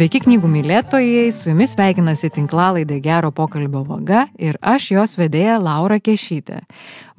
Sveiki 0.00 0.22
knygų 0.24 0.48
mylėtojai, 0.48 1.26
su 1.28 1.50
jumis 1.50 1.74
sveikinasi 1.74 2.30
tinklalaidė 2.32 3.02
Gero 3.04 3.28
pokalbio 3.36 3.82
vaga 3.84 4.22
ir 4.40 4.56
aš 4.64 4.86
jos 4.94 5.12
vedėja 5.18 5.58
Laura 5.60 5.98
Kešytė. 6.00 6.62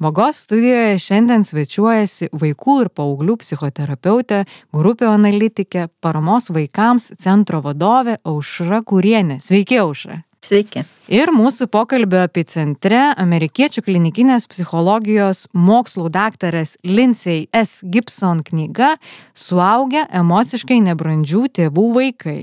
Vagos 0.02 0.40
studijoje 0.48 0.96
šiandien 1.04 1.46
svečiuojasi 1.46 2.32
vaikų 2.34 2.74
ir 2.82 2.90
paauglių 2.90 3.38
psichoterapeutė, 3.44 4.42
grupių 4.74 5.12
analitikė, 5.12 5.86
paramos 6.02 6.50
vaikams 6.50 7.12
centro 7.22 7.62
vadovė 7.62 8.18
Aušra 8.26 8.82
Kurienė. 8.82 9.38
Sveiki, 9.38 9.78
Aušra. 9.78 10.24
Sveiki. 10.42 10.82
Ir 11.12 11.30
mūsų 11.30 11.68
pokalbio 11.70 12.24
epicentre 12.26 12.98
amerikiečių 13.20 13.84
klinikinės 13.86 14.48
psichologijos 14.50 15.44
mokslų 15.54 16.08
daktarės 16.10 16.74
Lindsay 16.82 17.44
S. 17.54 17.84
Gibson 17.86 18.40
knyga 18.48 18.96
Suaugę 19.38 20.02
emociškai 20.10 20.80
nebrandžių 20.88 21.44
tėvų 21.60 21.86
vaikai. 21.94 22.40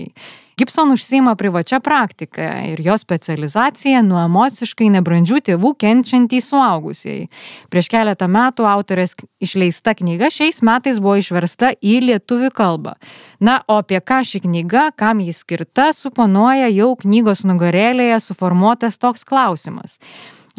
Gibson 0.60 0.92
užsima 0.92 1.36
privačia 1.36 1.80
praktika 1.80 2.62
ir 2.68 2.82
jo 2.82 2.98
specializacija 2.98 4.02
nuo 4.04 4.20
emociškai 4.26 4.90
nebrandžių 4.92 5.38
tėvų 5.48 5.70
kenčiantys 5.80 6.50
suaugusieji. 6.52 7.30
Prieš 7.72 7.88
keletą 7.94 8.28
metų 8.28 8.66
autorės 8.68 9.16
išleista 9.40 9.94
knyga 9.96 10.28
šiais 10.28 10.60
metais 10.60 11.00
buvo 11.00 11.16
išversta 11.22 11.70
į 11.80 11.94
lietuvių 12.10 12.52
kalbą. 12.52 12.98
Na, 13.40 13.62
o 13.72 13.78
apie 13.80 14.02
ką 14.04 14.20
ši 14.28 14.44
knyga, 14.50 14.90
kam 15.00 15.24
jis 15.24 15.46
skirta, 15.46 15.94
suponuoja 15.96 16.68
jau 16.76 16.92
knygos 17.06 17.46
nugarėlėje 17.48 18.20
suformuotas 18.28 19.00
toks 19.00 19.24
klausimas. 19.24 19.96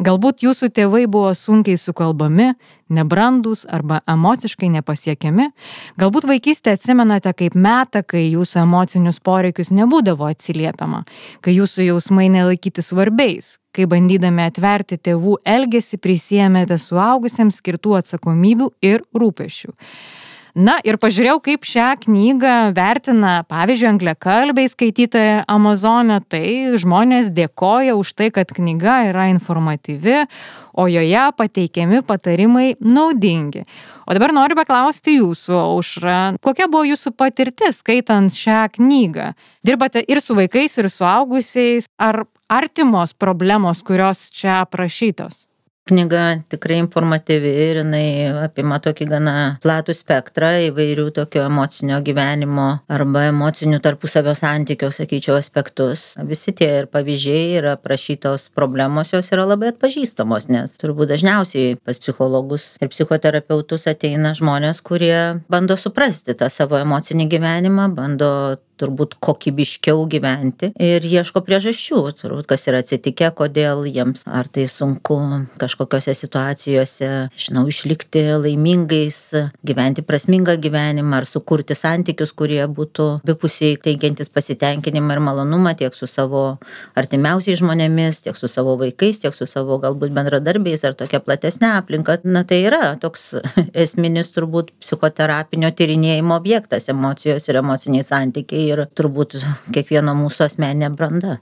Galbūt 0.01 0.41
jūsų 0.41 0.71
tėvai 0.73 1.03
buvo 1.13 1.35
sunkiai 1.37 1.77
sukalbami, 1.77 2.55
nebrandus 2.89 3.67
arba 3.69 3.99
emociškai 4.09 4.71
nepasiekiami. 4.73 5.51
Galbūt 6.01 6.25
vaikystę 6.31 6.73
atsimenate 6.73 7.35
kaip 7.37 7.53
metą, 7.53 8.01
kai 8.01 8.23
jūsų 8.31 8.63
emocinius 8.63 9.21
poreikius 9.21 9.69
nebūdavo 9.77 10.31
atsiliepiama, 10.31 11.03
kai 11.45 11.53
jūsų 11.59 11.91
jausmai 11.91 12.31
nelaikyti 12.33 12.85
svarbiais, 12.87 13.59
kai 13.77 13.85
bandydami 13.91 14.47
atverti 14.49 14.97
tėvų 14.97 15.37
elgesį 15.45 16.01
prisėmėte 16.01 16.81
suaugusiems 16.81 17.61
skirtų 17.61 17.99
atsakomybių 18.01 18.73
ir 18.81 19.05
rūpešių. 19.13 19.77
Na 20.55 20.79
ir 20.83 20.99
pažiūrėjau, 20.99 21.39
kaip 21.45 21.67
šią 21.69 21.89
knygą 22.05 22.55
vertina, 22.75 23.41
pavyzdžiui, 23.51 23.89
angliakalbiai 23.93 24.71
skaitytojai 24.71 25.45
Amazonė. 25.51 26.19
Tai 26.31 26.47
žmonės 26.81 27.31
dėkoja 27.35 27.95
už 27.99 28.15
tai, 28.19 28.31
kad 28.35 28.51
knyga 28.55 29.13
yra 29.13 29.29
informatyvi, 29.31 30.25
o 30.75 30.87
joje 30.91 31.25
pateikiami 31.39 32.03
patarimai 32.07 32.75
naudingi. 32.83 33.65
O 34.11 34.15
dabar 34.17 34.35
noriu 34.35 34.57
paklausti 34.59 35.21
jūsų, 35.21 35.55
Aušra, 35.55 36.17
kokia 36.43 36.67
buvo 36.67 36.83
jūsų 36.89 37.13
patirtis 37.15 37.79
skaitant 37.79 38.35
šią 38.35 38.65
knygą? 38.75 39.29
Dirbate 39.63 40.03
ir 40.03 40.19
su 40.19 40.35
vaikais, 40.35 40.75
ir 40.83 40.91
suaugusiais, 40.91 41.87
ar 41.95 42.25
artimos 42.51 43.15
problemos, 43.15 43.85
kurios 43.87 44.27
čia 44.35 44.65
aprašytos? 44.65 45.45
Knyga 45.91 46.25
tikrai 46.53 46.79
informatyvi 46.81 47.51
ir 47.67 47.81
jinai 47.83 48.05
apima 48.47 48.79
tokį 48.83 49.09
gana 49.11 49.35
platų 49.65 49.95
spektrą 49.97 50.53
įvairių 50.69 51.09
tokio 51.17 51.45
emocinio 51.49 51.99
gyvenimo 52.07 52.69
arba 52.91 53.27
emocinių 53.31 53.81
tarpusavio 53.85 54.35
santykio, 54.39 54.93
sakyčiau, 54.95 55.37
aspektus. 55.41 56.15
Visi 56.31 56.55
tie 56.57 56.71
ir 56.81 56.91
pavyzdžiai 56.93 57.59
yra 57.61 57.77
prašytos 57.81 58.49
problemos, 58.57 59.13
jos 59.15 59.31
yra 59.35 59.47
labai 59.51 59.73
atpažįstamos, 59.75 60.49
nes 60.53 60.79
turbūt 60.81 61.13
dažniausiai 61.13 61.77
pas 61.85 62.01
psichologus 62.01 62.73
ir 62.81 62.93
psichoterapeutus 62.93 63.89
ateina 63.91 64.33
žmonės, 64.39 64.83
kurie 64.87 65.43
bando 65.51 65.77
suprasti 65.81 66.39
tą 66.39 66.51
savo 66.53 66.81
emocinį 66.81 67.29
gyvenimą, 67.35 67.91
bando 67.97 68.33
turbūt 68.81 69.17
kokybiškiau 69.23 70.07
gyventi 70.11 70.73
ir 70.81 71.05
ieško 71.07 71.43
priežasčių, 71.47 72.03
turbūt 72.21 72.49
kas 72.51 72.67
yra 72.71 72.81
atsitikę, 72.85 73.31
kodėl 73.37 73.85
jiems 73.89 74.27
ar 74.27 74.49
tai 74.49 74.67
sunku 74.71 75.19
kažkokiose 75.61 76.15
situacijose, 76.17 77.11
žinau, 77.39 77.67
išlikti 77.71 78.25
laimingais, 78.41 79.21
gyventi 79.67 80.05
prasmingą 80.07 80.57
gyvenimą 80.61 81.21
ar 81.21 81.29
sukurti 81.29 81.77
santykius, 81.79 82.33
kurie 82.37 82.63
būtų 82.71 83.09
bipusiai 83.27 83.77
teikiantis 83.83 84.33
pasitenkinimą 84.33 85.17
ir 85.17 85.23
malonumą 85.25 85.75
tiek 85.79 85.95
su 85.97 86.09
savo 86.11 86.45
artimiausiais 86.99 87.61
žmonėmis, 87.61 88.23
tiek 88.25 88.39
su 88.39 88.49
savo 88.51 88.77
vaikais, 88.81 89.21
tiek 89.23 89.37
su 89.37 89.49
savo 89.51 89.79
galbūt 89.83 90.15
bendradarbiais 90.17 90.85
ar 90.89 90.97
tokia 90.99 91.21
platesnė 91.25 91.75
aplinka. 91.79 92.19
Na 92.25 92.45
tai 92.49 92.63
yra 92.69 92.95
toks 93.01 93.35
esminis 93.85 94.33
turbūt 94.37 94.73
psichoterapinio 94.81 95.71
tyrinėjimo 95.77 96.37
objektas- 96.37 96.89
emocijos 96.95 97.49
ir 97.49 97.61
emociniai 97.63 98.07
santykiai 98.07 98.70
ir 98.71 98.85
turbūt 98.97 99.39
kiekvieno 99.75 100.15
mūsų 100.19 100.47
asmeninė 100.49 100.91
branda. 100.97 101.39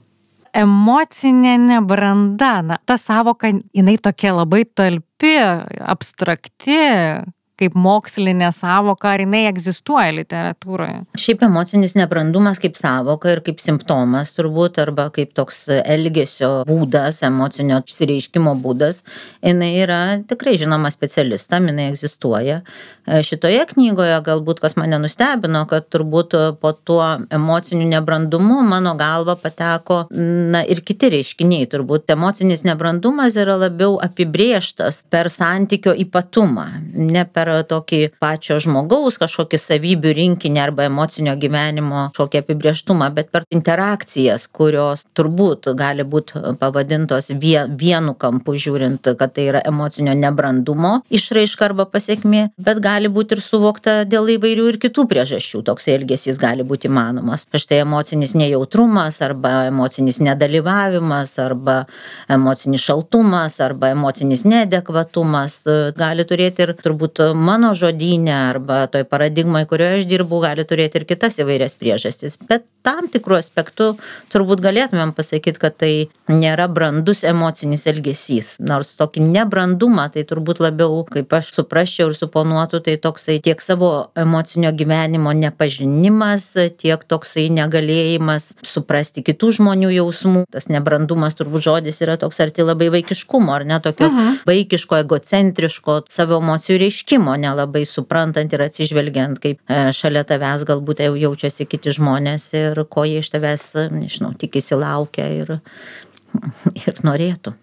Emocinė 0.57 1.59
nebranda, 1.61 2.53
na, 2.65 2.79
ta 2.85 2.97
savoka, 2.97 3.51
jinai 3.75 3.99
tokia 4.01 4.33
labai 4.33 4.63
talpi, 4.65 5.35
abstrakti, 5.85 6.79
kaip 7.59 7.75
mokslinė 7.79 8.51
savoka, 8.55 9.13
ar 9.13 9.23
jinai 9.23 9.45
egzistuoja 9.49 10.13
literatūroje? 10.15 11.03
Šiaip 11.19 11.43
emocinis 11.49 11.95
nebrandumas 11.99 12.61
kaip 12.61 12.77
savoka 12.79 13.33
ir 13.33 13.43
kaip 13.45 13.61
simptomas 13.63 14.33
turbūt, 14.37 14.79
arba 14.83 15.09
kaip 15.15 15.33
toks 15.37 15.65
elgesio 15.79 16.51
būdas, 16.69 17.21
emocinio 17.27 17.81
išsireiškimo 17.83 18.55
būdas, 18.63 19.03
jinai 19.45 19.73
yra 19.83 19.99
tikrai 20.29 20.55
žinoma 20.61 20.91
specialistam, 20.93 21.67
jinai 21.71 21.89
egzistuoja. 21.91 22.61
E, 23.09 23.21
šitoje 23.25 23.65
knygoje 23.73 24.19
galbūt 24.25 24.61
kas 24.63 24.77
mane 24.79 24.99
nustebino, 25.01 25.65
kad 25.69 25.89
turbūt 25.91 26.35
po 26.61 26.73
tuo 26.73 27.03
emociniu 27.33 27.87
nebrandumu 27.89 28.61
mano 28.67 28.95
galva 28.99 29.35
pateko 29.39 30.03
na, 30.13 30.63
ir 30.63 30.83
kiti 30.85 31.11
reiškiniai. 31.15 31.67
Turbūt 31.69 32.13
emocinis 32.15 32.63
nebrandumas 32.67 33.37
yra 33.39 33.57
labiau 33.59 33.97
apibrieštas 34.03 35.03
per 35.11 35.31
santykio 35.33 35.95
ypatumą, 36.05 36.67
ne 36.95 37.25
per 37.25 37.48
per 37.49 37.65
tokį 37.69 37.99
pačio 38.21 38.59
žmogaus 38.61 39.17
kažkokį 39.21 39.59
savybių 39.61 40.13
rinkinį 40.17 40.61
arba 40.61 40.85
emocinio 40.89 41.35
gyvenimo 41.39 42.09
kažkokį 42.13 42.41
apibrieštumą, 42.43 43.09
bet 43.15 43.31
per 43.33 43.45
interakcijas, 43.53 44.47
kurios 44.47 45.05
turbūt 45.17 45.71
gali 45.79 46.05
būti 46.05 46.55
pavadintos 46.59 47.31
vienu 47.39 48.15
kampu 48.19 48.55
žiūrint, 48.59 49.11
kad 49.19 49.33
tai 49.35 49.47
yra 49.51 49.61
emocinio 49.65 50.13
nebrandumo 50.17 50.99
išraiška 51.09 51.69
arba 51.69 51.87
pasiekmė, 51.89 52.49
bet 52.57 52.81
gali 52.83 53.09
būti 53.11 53.37
ir 53.37 53.43
suvokta 53.43 53.95
dėl 54.09 54.29
įvairių 54.35 54.67
ir 54.73 54.79
kitų 54.81 55.07
priežasčių. 55.09 55.63
Toks 55.67 55.89
elgesys 55.93 56.39
gali 56.41 56.65
būti 56.67 56.89
įmanomas. 56.89 57.47
Štai 57.59 57.81
emocinis 57.83 58.35
nejautrumas 58.37 59.19
arba 59.25 59.65
emocinis 59.69 60.21
nedalyvavimas 60.23 61.35
arba 61.41 61.81
emocinis 62.31 62.83
šaltumas 62.85 63.59
arba 63.63 63.91
emocinis 63.95 64.45
neadekvatumas 64.47 65.61
gali 65.97 66.25
turėti 66.27 66.65
ir 66.65 66.75
turbūt 66.79 67.23
mano 67.39 67.71
žodyne 67.75 68.33
arba 68.49 68.87
toj 68.91 69.05
paradigmoj, 69.07 69.65
kurioje 69.69 70.01
aš 70.01 70.09
dirbu, 70.09 70.41
gali 70.43 70.65
turėti 70.67 70.99
ir 70.99 71.05
kitas 71.07 71.39
įvairias 71.39 71.77
priežastis. 71.79 72.35
Bet 72.49 72.65
tam 72.85 73.07
tikrų 73.11 73.37
aspektų 73.39 73.93
turbūt 74.33 74.61
galėtumėm 74.63 75.13
pasakyti, 75.15 75.59
kad 75.61 75.77
tai 75.79 75.91
nėra 76.31 76.67
brandus 76.71 77.23
emocinis 77.27 77.85
elgesys. 77.89 78.53
Nors 78.63 78.93
tokį 78.99 79.23
nebrandumą, 79.31 80.09
tai 80.13 80.25
turbūt 80.27 80.61
labiau, 80.63 81.03
kaip 81.07 81.31
aš 81.39 81.53
suprasčiau 81.55 82.11
ir 82.11 82.17
suponuotų, 82.19 82.81
tai 82.85 82.97
toksai 83.01 83.39
tiek 83.43 83.61
savo 83.63 84.09
emocinio 84.19 84.71
gyvenimo 84.75 85.33
nepažinimas, 85.35 86.51
tiek 86.79 87.03
toksai 87.07 87.47
negalėjimas 87.55 88.51
suprasti 88.67 89.23
kitų 89.27 89.53
žmonių 89.59 89.93
jausmų. 89.99 90.45
Tas 90.51 90.69
nebrandumas 90.71 91.39
turbūt 91.39 91.67
žodis 91.67 92.01
yra 92.03 92.17
toks 92.19 92.43
arti 92.43 92.65
labai 92.67 92.91
vaikiškumo, 92.99 93.53
ar 93.55 93.65
ne 93.65 93.79
tokio 93.83 94.09
-huh. 94.09 94.39
vaikiško, 94.49 95.03
egocentriško 95.05 96.01
savo 96.09 96.39
emocijų 96.43 96.79
reiškimo 96.85 97.28
supratimo, 97.29 97.37
nelabai 97.37 97.85
suprantant 97.85 98.53
ir 98.53 98.61
atsižvelgiant, 98.61 99.39
kaip 99.39 99.59
e, 99.67 99.91
šalia 99.93 100.23
tavęs 100.23 100.65
galbūt 100.65 101.01
jau 101.03 101.15
jaučiasi 101.15 101.67
kiti 101.67 101.91
žmonės 101.91 102.53
ir 102.53 102.85
ko 102.89 103.05
jie 103.05 103.19
iš 103.19 103.29
tavęs, 103.31 103.89
nežinau, 103.91 104.33
tikisi 104.37 104.75
laukia 104.75 105.27
ir, 105.27 105.59
ir 106.75 107.03
norėtų. 107.03 107.53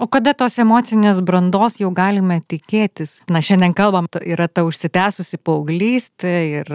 O 0.00 0.06
kada 0.08 0.32
tos 0.32 0.56
emocinės 0.58 1.20
brandos 1.20 1.76
jau 1.78 1.90
galime 1.92 2.40
tikėtis? 2.48 3.20
Na, 3.30 3.42
šiandien 3.44 3.74
kalbam, 3.76 4.08
yra 4.24 4.48
ta 4.48 4.64
užsitęsusi 4.64 5.38
paauglystė 5.44 6.32
ir 6.48 6.72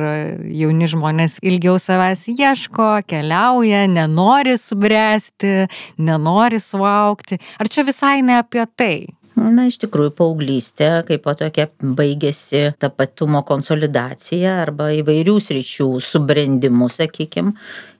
jauni 0.54 0.88
žmonės 0.88 1.40
ilgiau 1.42 1.76
savęs 1.82 2.28
ieško, 2.30 3.02
keliauja, 3.10 3.88
nenori 3.90 4.54
subręsti, 4.62 5.66
nenori 5.98 6.62
suaukti. 6.62 7.42
Ar 7.58 7.68
čia 7.68 7.84
visai 7.90 8.22
ne 8.22 8.38
apie 8.38 8.64
tai? 8.78 8.96
Na, 9.38 9.68
iš 9.70 9.78
tikrųjų, 9.84 10.16
paauglystė 10.18 10.90
kaip 11.06 11.22
po 11.28 11.36
tokia 11.38 11.68
baigėsi 11.82 12.72
tapatumo 12.82 13.44
konsolidacija 13.46 14.56
arba 14.64 14.90
įvairių 14.98 15.36
sričių 15.44 15.92
subrendimu, 16.02 16.90
sakykime. 16.90 17.54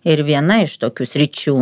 Ir 0.06 0.22
viena 0.24 0.60
iš 0.62 0.78
tokių 0.80 1.06
sričių 1.10 1.54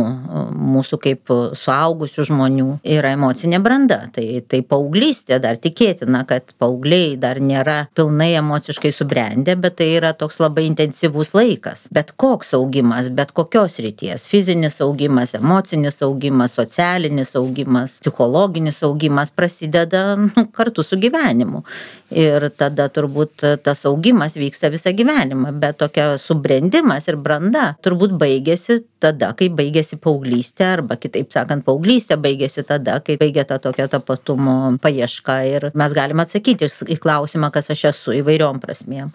mūsų 0.52 0.98
kaip 1.02 1.32
suaugusių 1.56 2.26
žmonių 2.28 2.66
yra 2.96 3.14
emocinė 3.16 3.58
branda. 3.64 4.02
Tai, 4.14 4.24
tai 4.46 4.60
paauglystė 4.66 5.38
dar 5.42 5.56
tikėtina, 5.58 6.20
kad 6.28 6.52
paaugliai 6.60 7.16
dar 7.20 7.40
nėra 7.42 7.86
pilnai 7.96 8.34
emociškai 8.38 8.92
subrendę, 8.94 9.56
bet 9.58 9.78
tai 9.80 9.88
yra 9.96 10.12
toks 10.14 10.38
labai 10.42 10.66
intensyvus 10.68 11.32
laikas. 11.34 11.86
Bet 11.94 12.12
koks 12.20 12.52
augimas, 12.58 13.08
bet 13.08 13.32
kokios 13.36 13.80
ryties- 13.82 14.28
fizinis 14.32 14.80
augimas, 14.84 15.34
emocinis 15.34 16.02
augimas, 16.02 16.54
socialinis 16.60 17.34
augimas, 17.40 17.98
psichologinis 18.04 18.82
augimas 18.82 19.30
prasideda 19.30 20.04
nu, 20.20 20.46
kartu 20.52 20.84
su 20.84 20.96
gyvenimu. 20.96 21.64
Ir 22.10 22.50
tada 22.50 22.88
turbūt 22.88 23.42
tas 23.62 23.84
augimas 23.86 24.36
vyksta 24.36 24.70
visą 24.70 24.92
gyvenimą, 24.94 25.50
bet 25.58 25.78
tokia 25.78 26.14
subrendimas 26.18 27.08
ir 27.08 27.16
branda 27.16 27.74
turbūt 27.82 28.14
baigėsi 28.26 28.80
tada, 29.02 29.32
kai 29.38 29.48
baigėsi 29.54 29.98
paauglystė, 30.02 30.66
arba 30.76 30.98
kitaip 31.00 31.32
sakant, 31.34 31.64
paauglystė 31.66 32.18
baigėsi 32.20 32.66
tada, 32.66 32.98
kai 33.06 33.18
baigė 33.20 33.46
ta 33.48 33.60
tokia 33.62 33.88
tapatumo 33.92 34.76
paieška 34.82 35.40
ir 35.52 35.70
mes 35.74 35.96
galime 35.96 36.26
atsakyti 36.26 36.70
į 36.90 36.98
klausimą, 37.02 37.52
kas 37.54 37.70
aš 37.74 37.86
esu 37.92 38.16
įvairiom 38.20 38.60
prasmėm. 38.62 39.12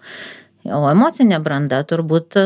O 0.62 0.84
emocinė 0.86 1.40
branda 1.42 1.80
turbūt, 1.82 2.36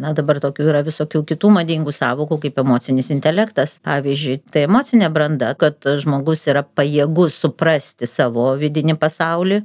na 0.00 0.14
dabar 0.16 0.38
tokių 0.40 0.70
yra 0.70 0.80
visokių 0.86 1.20
kitų 1.28 1.50
madingų 1.52 1.92
savokų 1.92 2.38
kaip 2.46 2.60
emocinis 2.62 3.10
intelektas. 3.12 3.74
Pavyzdžiui, 3.84 4.38
tai 4.54 4.62
emocinė 4.64 5.10
branda, 5.12 5.50
kad 5.60 5.84
žmogus 6.00 6.46
yra 6.48 6.62
pajėgus 6.64 7.36
suprasti 7.42 8.08
savo 8.08 8.46
vidinį 8.56 8.96
pasaulį, 9.00 9.58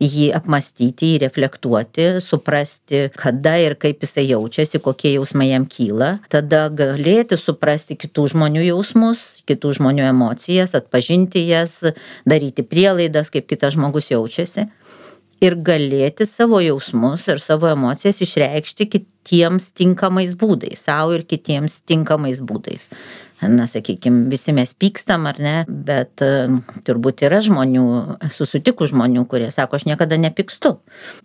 jį 0.00 0.30
apmastyti, 0.38 1.10
jį 1.12 1.18
reflektuoti, 1.26 2.06
suprasti, 2.24 3.02
kada 3.12 3.58
ir 3.60 3.76
kaip 3.76 4.06
jisai 4.06 4.24
jaučiasi, 4.30 4.80
kokie 4.84 5.12
jausmai 5.18 5.50
jam 5.50 5.66
kyla. 5.68 6.14
Tada 6.32 6.70
galėti 6.72 7.36
suprasti 7.36 7.98
kitų 8.00 8.30
žmonių 8.32 8.64
jausmus, 8.70 9.44
kitų 9.44 9.74
žmonių 9.82 10.08
emocijas, 10.14 10.72
atpažinti 10.80 11.44
jas, 11.50 11.82
daryti 12.24 12.64
prielaidas, 12.64 13.28
kaip 13.34 13.50
kitas 13.52 13.76
žmogus 13.76 14.08
jaučiasi 14.14 14.70
ir 15.44 15.56
galėti 15.66 16.26
savo 16.28 16.60
jausmus 16.64 17.26
ir 17.30 17.42
savo 17.42 17.68
emocijas 17.70 18.22
išreikšti 18.24 18.88
kitiems 18.94 19.70
tinkamais 19.76 20.34
būdais, 20.40 20.86
savo 20.88 21.18
ir 21.18 21.26
kitiems 21.28 21.80
tinkamais 21.88 22.42
būdais 22.44 22.88
na 23.48 23.66
sakykim 23.70 24.28
visi 24.30 24.52
mes 24.56 24.74
pykstam 24.74 25.26
ar 25.30 25.38
ne? 25.42 25.54
Bet 25.68 26.22
e, 26.24 26.48
turbūt 26.86 27.24
yra 27.26 27.40
žmonių 27.44 27.84
esu 28.28 28.46
sutikus 28.48 28.92
žmonių 28.92 29.24
kurie 29.30 29.50
sako 29.54 29.78
aš 29.78 29.86
niekada 29.88 30.18
nepykstu. 30.20 30.74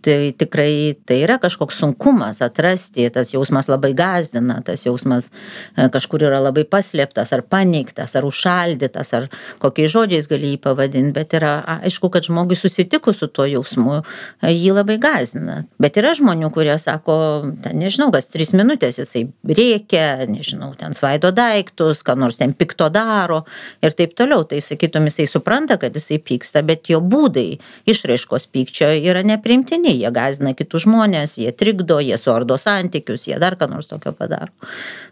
Tai 0.06 0.18
tikrai 0.40 0.96
tai 1.08 1.22
yra 1.24 1.40
kažkoks 1.42 1.80
sunkumas 1.80 2.42
atrasti 2.46 3.08
tas 3.14 3.34
jausmas 3.34 3.70
labai 3.72 3.94
gąsdina 3.98 4.60
tas 4.66 4.86
jausmas 4.88 5.32
e, 5.32 5.88
kažkur 5.94 6.26
yra 6.28 6.42
labai 6.44 6.66
paslėptas 6.70 7.34
ar 7.36 7.44
paneigtas 7.46 8.16
ar 8.20 8.28
užšaldytas 8.28 9.14
ar 9.18 9.30
kokiais 9.64 9.94
žodžiais 9.94 10.30
gali 10.32 10.54
jį 10.54 10.62
pavadint 10.64 11.14
bet 11.16 11.36
yra 11.38 11.60
aišku 11.80 12.12
kad 12.14 12.28
žmogui 12.28 12.58
susitikus 12.60 13.22
su 13.22 13.30
tuo 13.32 13.48
jausmu 13.50 14.00
e, 14.00 14.54
jį 14.54 14.76
labai 14.80 15.00
gąsdina. 15.02 15.64
Bet 15.82 16.00
yra 16.02 16.16
žmonių 16.18 16.52
kurie 16.56 16.78
sako 16.82 17.20
ten 17.64 17.80
nežinau 17.80 18.10
kas 18.14 18.30
tris 18.32 18.54
minutes 18.58 19.00
jisai 19.02 19.28
rėkia 19.46 20.28
nežinau 20.30 20.74
ten 20.80 20.96
svaido 20.98 21.32
daiktus 21.36 22.04
ką 22.10 22.18
nors 22.18 22.40
ten 22.42 22.56
pikto 22.58 22.90
daro 22.90 23.44
ir 23.86 23.94
taip 23.94 24.16
toliau. 24.18 24.44
Tai 24.50 24.62
sakytum, 24.66 25.08
jisai 25.10 25.28
supranta, 25.30 25.78
kad 25.82 25.96
jisai 25.96 26.18
pyksta, 26.26 26.64
bet 26.66 26.90
jo 26.90 27.02
būdai 27.06 27.60
išraiškos 27.90 28.50
pykčio 28.54 28.90
yra 28.98 29.22
neprimtini. 29.28 30.00
Jie 30.02 30.14
gazina 30.16 30.56
kitus 30.58 30.88
žmonės, 30.88 31.38
jie 31.42 31.54
trikdo, 31.54 32.00
jie 32.04 32.18
suardo 32.18 32.58
santykius, 32.58 33.30
jie 33.30 33.38
dar 33.42 33.60
ką 33.60 33.70
nors 33.70 33.92
tokio 33.92 34.16
padaro. 34.18 34.52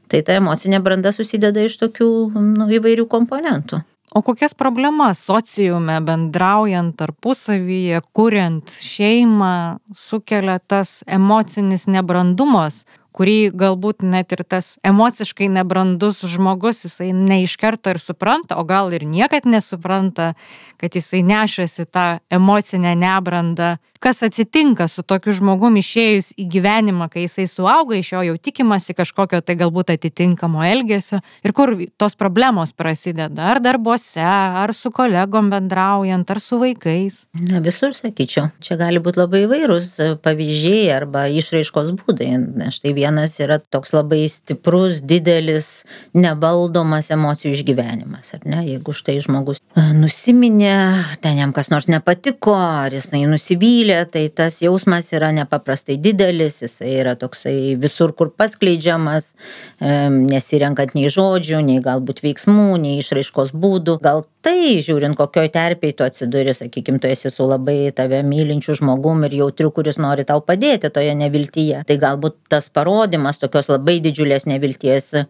Tai 0.07 0.23
ta 0.23 0.39
emocinė 0.39 0.79
branda 0.83 1.11
susideda 1.13 1.67
iš 1.67 1.77
tokių 1.83 2.09
nu, 2.33 2.71
įvairių 2.79 3.05
komponentų. 3.11 3.83
O 4.15 4.21
kokias 4.23 4.53
problemas 4.55 5.19
sociume 5.27 5.97
bendraujant 6.01 6.95
tarpusavyje, 6.97 7.99
kuriant 8.15 8.71
šeimą, 8.71 9.77
sukelia 9.91 10.55
tas 10.63 11.01
emocinis 11.11 11.85
nebrandumas, 11.91 12.85
kurį 13.17 13.49
galbūt 13.57 14.05
net 14.05 14.35
ir 14.35 14.43
tas 14.45 14.75
emociškai 14.85 15.49
nebrandus 15.49 16.21
žmogus, 16.29 16.83
jisai 16.85 17.09
ne 17.17 17.41
iš 17.43 17.55
karto 17.57 17.93
ir 17.93 18.01
supranta, 18.01 18.59
o 18.61 18.65
gal 18.67 18.93
ir 18.93 19.07
niekad 19.09 19.49
nesupranta, 19.49 20.35
kad 20.77 20.93
jisai 20.93 21.23
nešasi 21.25 21.87
tą 21.89 22.07
emocinę 22.29 22.93
nebrandą 22.99 23.77
kas 24.03 24.23
atsitinka 24.25 24.87
su 24.91 25.03
tokiu 25.07 25.33
žmogum 25.37 25.77
išėjus 25.79 26.31
į 26.37 26.47
gyvenimą, 26.57 27.09
kai 27.13 27.25
jisai 27.25 27.47
suauga, 27.51 27.97
iš 27.97 28.13
jo 28.13 28.23
jau 28.29 28.35
tikimasi 28.47 28.95
kažkokio 28.97 29.41
tai 29.45 29.57
galbūt 29.59 29.93
atitinkamo 29.95 30.63
elgesio 30.67 31.21
ir 31.45 31.53
kur 31.57 31.73
tos 31.99 32.17
problemos 32.19 32.73
prasideda, 32.77 33.51
ar 33.53 33.61
darbuose, 33.63 34.23
ar 34.23 34.73
su 34.75 34.91
kolegom 34.95 35.51
bendraujant, 35.53 36.29
ar 36.29 36.41
su 36.43 36.59
vaikais. 36.61 37.23
Na 37.51 37.61
visur 37.63 37.95
sakyčiau, 37.97 38.49
čia 38.63 38.77
gali 38.79 39.01
būti 39.03 39.21
labai 39.21 39.43
įvairūs 39.45 39.93
pavyzdžiai 40.25 40.89
arba 40.95 41.27
išraiškos 41.31 41.93
būdai. 42.01 42.33
Štai 42.73 42.93
vienas 42.97 43.37
yra 43.43 43.59
toks 43.61 43.93
labai 43.95 44.25
stiprus, 44.31 45.01
didelis, 45.05 45.85
nevaldomas 46.17 47.11
emocijų 47.13 47.55
išgyvenimas, 47.55 48.33
ar 48.37 48.45
ne? 48.49 48.63
Jeigu 48.67 48.93
štai 48.95 49.19
žmogus 49.23 49.61
nusiminė, 49.97 50.75
ten 51.23 51.39
jam 51.39 51.53
kas 51.55 51.69
nors 51.71 51.87
nepatiko, 51.89 52.55
ar 52.57 52.93
jisai 52.95 53.23
nusivylė, 53.29 53.86
nuvylė, 53.87 54.05
tai 54.11 54.29
tas 54.29 54.61
jausmas 54.61 55.11
yra 55.13 55.31
nepaprastai 55.31 55.97
didelis, 55.97 56.61
jisai 56.61 56.99
yra 57.01 57.15
toksai 57.15 57.75
visur, 57.79 58.13
kur 58.13 58.31
paskleidžiamas, 58.35 59.35
nesirenkant 59.79 60.95
nei 60.95 61.09
žodžių, 61.09 61.61
nei 61.63 61.79
galbūt 61.81 62.23
veiksmų, 62.23 62.77
nei 62.77 62.99
išraiškos 62.99 63.53
būdų. 63.53 63.99
Gal 64.01 64.25
tai, 64.47 64.79
žiūrint, 64.83 65.17
kokioj 65.17 65.49
terpiai 65.51 65.93
tu 65.97 66.05
atsiduri, 66.05 66.53
sakykime, 66.55 67.01
tu 67.03 67.09
esi 67.09 67.29
su 67.33 67.45
labai 67.47 67.91
tave 67.95 68.21
mylinčiu 68.23 68.77
žmogum 68.79 69.25
ir 69.27 69.35
jautriu, 69.41 69.71
kuris 69.75 69.99
nori 69.99 70.23
tau 70.27 70.39
padėti 70.45 70.91
toje 70.93 71.15
neviltyje. 71.19 71.83
Tai 71.87 71.97
galbūt 71.99 72.37
tas 72.51 72.69
parodimas 72.71 73.41
tokios 73.41 73.67
labai 73.71 73.97
didžiulės 74.03 74.47
nevilties 74.47 75.09
e, 75.19 75.25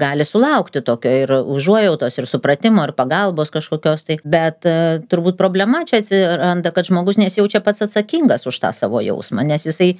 gali 0.00 0.24
sulaukti 0.24 0.82
tokio 0.86 1.12
ir 1.24 1.34
užuojautos, 1.36 2.16
ir 2.16 2.28
supratimo, 2.30 2.86
ir 2.86 2.94
pagalbos 2.96 3.52
kažkokios. 3.54 4.06
Tai. 4.08 4.18
Bet 4.24 4.68
e, 4.68 4.76
turbūt 5.10 5.36
problema 5.40 5.82
čia 5.88 6.00
atsiranda, 6.00 6.72
kad 6.76 6.88
žmogus 6.88 7.20
nesijaučia 7.20 7.60
pats 7.66 7.84
atsakingas 7.86 8.46
už 8.50 8.58
tą 8.62 8.72
savo 8.76 9.00
jausmą, 9.04 9.44
nes 9.46 9.66
jisai 9.66 9.94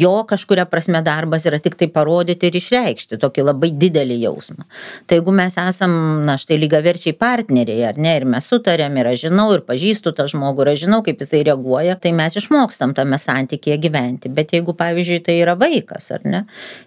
jo 0.00 0.14
kažkuria 0.28 0.66
prasme 0.70 1.02
darbas 1.06 1.46
yra 1.48 1.60
tik 1.62 1.76
tai 1.80 1.90
parodyti 1.92 2.50
ir 2.50 2.58
išreikšti 2.60 3.20
tokį 3.20 3.46
labai 3.50 3.70
didelį 3.76 4.18
jausmą. 4.24 4.66
Tai 5.06 5.20
jeigu 5.20 5.34
mes 5.36 5.56
esam, 5.60 5.92
na 6.26 6.36
štai 6.40 6.58
lygaverčiai 6.60 7.16
partneriai, 7.18 7.84
ar 7.90 8.00
ne, 8.00 8.14
ir 8.18 8.26
mes 8.28 8.46
sutarėm, 8.50 8.98
ir 9.00 9.10
aš 9.12 9.26
žinau, 9.26 9.48
ir 9.54 9.64
pažįstu 9.66 10.12
tą 10.16 10.26
žmogų, 10.30 10.64
ir 10.64 10.72
aš 10.74 10.84
žinau, 10.86 11.00
kaip 11.06 11.22
jisai 11.22 11.42
reaguoja, 11.48 11.96
tai 12.00 12.12
mes 12.16 12.36
išmokstam 12.40 12.94
tame 12.98 13.18
santykėje 13.20 13.78
gyventi. 13.84 14.32
Bet 14.32 14.54
jeigu, 14.56 14.74
pavyzdžiui, 14.78 15.20
tai 15.26 15.38
yra 15.42 15.56
vaikas, 15.60 16.10
ar 16.16 16.26
ne, 16.26 16.44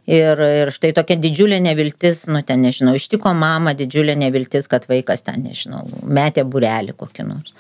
ir, 0.10 0.44
ir 0.64 0.74
štai 0.74 0.94
tokia 0.98 1.20
didžiulė 1.22 1.60
neviltis, 1.64 2.26
nu 2.32 2.44
ten 2.46 2.64
nežinau, 2.66 2.96
ištiko 3.00 3.34
mama 3.38 3.76
didžiulė 3.78 4.18
neviltis, 4.20 4.70
kad 4.72 4.88
vaikas 4.90 5.26
ten, 5.28 5.44
nežinau, 5.48 5.84
metė 6.04 6.46
burelį 6.48 6.98
kokį 6.98 7.28
nors. 7.28 7.54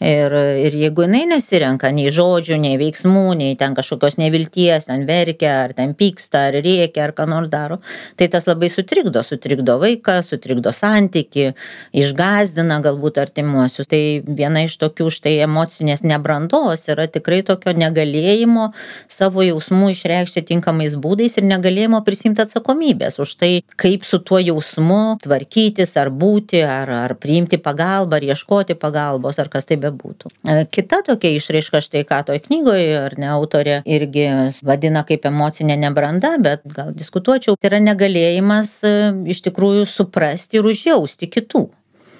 Ir, 0.00 0.32
ir 0.64 0.76
jeigu 0.80 1.04
jinai 1.04 1.26
nesirenka 1.28 1.90
nei 1.92 2.09
žodžių, 2.14 2.56
nei 2.62 2.78
veiksmų, 2.80 3.26
nei 3.36 3.56
ten 3.60 3.74
kažkokios 3.76 4.16
nevilties, 4.20 4.86
ten 4.88 5.02
verkia, 5.08 5.66
ar 5.66 5.74
ten 5.76 5.92
pyksta, 5.98 6.46
ar 6.48 6.56
rėkia, 6.64 7.04
ar 7.04 7.12
ką 7.16 7.26
nors 7.28 7.50
daro, 7.52 7.80
tai 8.16 8.30
tas 8.32 8.48
labai 8.48 8.70
sutrikdo, 8.72 9.22
sutrikdo 9.26 9.76
vaiką, 9.82 10.20
sutrikdo 10.24 10.72
santyki, 10.72 11.50
išgazdina 11.92 12.80
galbūt 12.84 13.20
artimuosius. 13.20 13.90
Tai 13.90 14.00
viena 14.24 14.64
iš 14.64 14.78
tokių 14.80 15.10
štai 15.12 15.36
emocinės 15.44 16.04
nebrandos 16.06 16.86
yra 16.88 17.06
tikrai 17.10 17.42
tokio 17.46 17.74
negalėjimo 17.76 18.70
savo 19.10 19.44
jausmų 19.44 19.92
išreikšti 19.92 20.46
tinkamais 20.54 20.96
būdais 21.00 21.36
ir 21.36 21.48
negalėjimo 21.50 22.00
prisimti 22.06 22.46
atsakomybės 22.46 23.20
už 23.20 23.36
tai, 23.40 23.52
kaip 23.76 24.08
su 24.08 24.22
tuo 24.24 24.40
jausmu 24.40 25.20
tvarkytis, 25.20 25.96
ar 26.00 26.08
būti, 26.08 26.64
ar, 26.64 26.90
ar 27.04 27.16
priimti 27.20 27.60
pagalbą, 27.60 28.20
ar 28.20 28.30
ieškoti 28.32 28.78
pagalbos, 28.80 29.40
ar 29.42 29.52
kas 29.52 29.68
tai 29.68 29.76
be 29.80 29.90
bebūtų. 29.90 30.30
Kita 30.72 31.02
tokia 31.06 31.32
išraiška, 31.36 31.82
štai 31.84 31.99
ką 32.08 32.20
toj 32.28 32.40
knygoje, 32.46 32.92
ar 33.00 33.16
ne, 33.20 33.28
autorė 33.34 33.80
irgi 33.88 34.26
vadina 34.66 35.04
kaip 35.08 35.26
emocinė 35.30 35.78
nebranda, 35.80 36.34
bet 36.42 36.64
gal 36.76 36.94
diskutuočiau, 36.96 37.56
tai 37.56 37.72
yra 37.72 37.82
negalėjimas 37.90 38.72
e, 38.84 38.94
iš 39.34 39.44
tikrųjų 39.48 39.86
suprasti 39.90 40.60
ir 40.60 40.70
užjausti 40.70 41.30
kitų. 41.30 41.66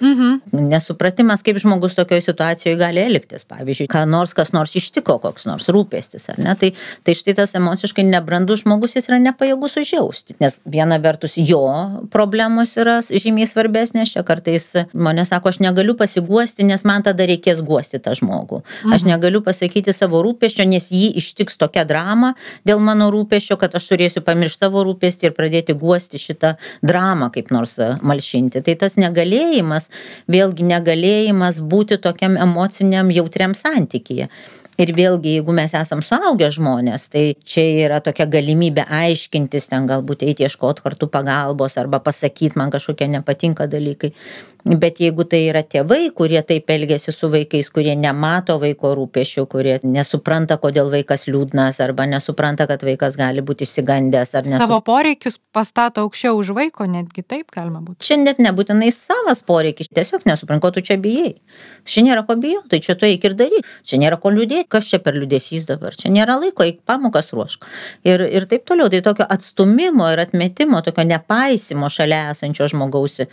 Mhm. 0.01 0.67
Nesupratimas, 0.71 1.43
kaip 1.45 1.59
žmogus 1.61 1.93
tokioje 1.95 2.25
situacijoje 2.25 2.77
gali 2.79 3.03
elgtis. 3.03 3.45
Pavyzdžiui, 3.45 3.87
ką 3.91 4.03
nors, 4.09 4.33
kas 4.33 4.49
nors 4.55 4.73
ištiko, 4.75 5.19
koks 5.21 5.45
nors 5.45 5.69
rūpestis, 5.69 6.25
ar 6.33 6.39
ne? 6.41 6.55
Tai, 6.57 6.71
tai 7.05 7.15
štai 7.17 7.35
tas 7.37 7.53
emociškai 7.57 8.05
nebrandus 8.07 8.63
žmogus 8.63 8.97
jis 8.97 9.09
yra 9.11 9.19
nepajėgus 9.21 9.77
užjausti. 9.83 10.37
Nes 10.41 10.57
viena 10.65 10.97
vertus 11.01 11.37
jo 11.37 11.61
problemos 12.13 12.73
yra 12.81 12.97
žymiai 13.05 13.49
svarbesnės, 13.49 14.15
čia 14.15 14.25
kartais 14.25 14.71
žmonės 14.89 15.29
sako, 15.35 15.53
aš 15.53 15.61
negaliu 15.61 15.93
pasiguosti, 15.99 16.65
nes 16.65 16.85
man 16.87 17.05
tada 17.05 17.27
reikės 17.29 17.61
guosti 17.65 18.01
tą 18.01 18.15
žmogų. 18.17 18.63
Aš 18.89 19.03
mhm. 19.03 19.11
negaliu 19.13 19.43
pasakyti 19.45 19.93
savo 19.93 20.23
rūpeščio, 20.25 20.65
nes 20.65 20.89
jį 20.89 21.11
ištiks 21.21 21.61
tokia 21.61 21.85
drama 21.85 22.33
dėl 22.65 22.81
mano 22.81 23.11
rūpeščio, 23.13 23.59
kad 23.61 23.77
aš 23.77 23.91
turėsiu 23.93 24.25
pamiršti 24.25 24.65
savo 24.65 24.81
rūpestį 24.87 25.29
ir 25.29 25.37
pradėti 25.37 25.77
guosti 25.77 26.17
šitą 26.21 26.55
dramą 26.81 27.29
kaip 27.33 27.53
nors 27.53 27.77
malšinti. 28.01 28.63
Tai 28.65 28.77
tas 28.81 28.97
negalėjimas 28.97 29.90
vėlgi 30.31 30.65
negalėjimas 30.67 31.61
būti 31.61 31.99
tokiam 32.01 32.37
emociniam 32.39 33.11
jautriam 33.13 33.55
santykyje. 33.57 34.29
Ir 34.81 34.93
vėlgi, 34.97 35.35
jeigu 35.35 35.53
mes 35.53 35.73
esam 35.77 35.99
suaugę 36.01 36.47
žmonės, 36.55 37.09
tai 37.11 37.23
čia 37.45 37.63
yra 37.83 37.99
tokia 38.01 38.25
galimybė 38.31 38.85
aiškintis, 38.87 39.67
ten 39.69 39.85
galbūt 39.89 40.23
eiti 40.25 40.47
ieškoti 40.47 40.81
kartu 40.81 41.09
pagalbos 41.11 41.75
arba 41.77 41.99
pasakyti, 42.01 42.57
man 42.57 42.71
kažkokie 42.73 43.09
nepatinka 43.11 43.67
dalykai. 43.69 44.13
Bet 44.63 44.99
jeigu 45.01 45.25
tai 45.25 45.39
yra 45.49 45.63
tėvai, 45.65 46.11
kurie 46.13 46.37
taip 46.45 46.69
elgesi 46.69 47.09
su 47.15 47.31
vaikais, 47.33 47.71
kurie 47.73 47.95
nemato 47.97 48.59
vaiko 48.61 48.91
rūpešių, 48.97 49.45
kurie 49.49 49.77
nesupranta, 49.81 50.59
kodėl 50.61 50.91
vaikas 50.93 51.25
liūdnas, 51.25 51.79
arba 51.81 52.05
nesupranta, 52.09 52.67
kad 52.69 52.83
vaikas 52.85 53.17
gali 53.17 53.41
būti 53.41 53.65
išsigandęs 53.65 54.35
ar 54.37 54.45
ne. 54.45 54.59
Savo 54.61 54.77
poreikius 54.85 55.39
pastato 55.55 56.05
aukščiau 56.05 56.37
už 56.37 56.53
vaiko, 56.57 56.85
netgi 56.85 57.25
taip 57.25 57.49
galima 57.55 57.81
būti. 57.81 58.03
Čia 58.05 58.19
net 58.21 58.41
nebūtinai 58.43 58.91
savas 58.93 59.41
poreikis, 59.47 59.89
tiesiog 59.89 60.27
nesuprant, 60.29 60.61
ko 60.61 60.69
tu 60.75 60.85
čia 60.85 60.99
bijai. 61.01 61.33
Čia 61.89 62.05
nėra 62.05 62.21
ko 62.27 62.37
bijoti, 62.37 62.69
tai 62.75 62.81
čia 62.85 62.93
tu 62.93 63.09
eik 63.09 63.25
ir 63.25 63.37
daryk. 63.39 63.73
Čia 63.87 63.97
nėra 64.03 64.21
ko 64.21 64.29
liūdėti, 64.29 64.69
kas 64.69 64.91
čia 64.93 65.01
per 65.01 65.17
liūdėsys 65.17 65.65
dabar. 65.71 65.97
Čia 65.97 66.13
nėra 66.13 66.37
laiko, 66.37 66.67
eik 66.67 66.83
pamokas 66.85 67.33
ruošk. 67.33 67.65
Ir, 68.05 68.21
ir 68.29 68.45
taip 68.51 68.69
toliau. 68.69 68.91
Tai 68.93 69.01
tokio 69.09 69.25
atstumimo 69.25 70.05
ir 70.13 70.21
atmetimo, 70.21 70.83
tokio 70.85 71.07
nepaisimo 71.09 71.89
šalia 71.89 72.27
esančio 72.35 72.69
žmogaus 72.69 73.23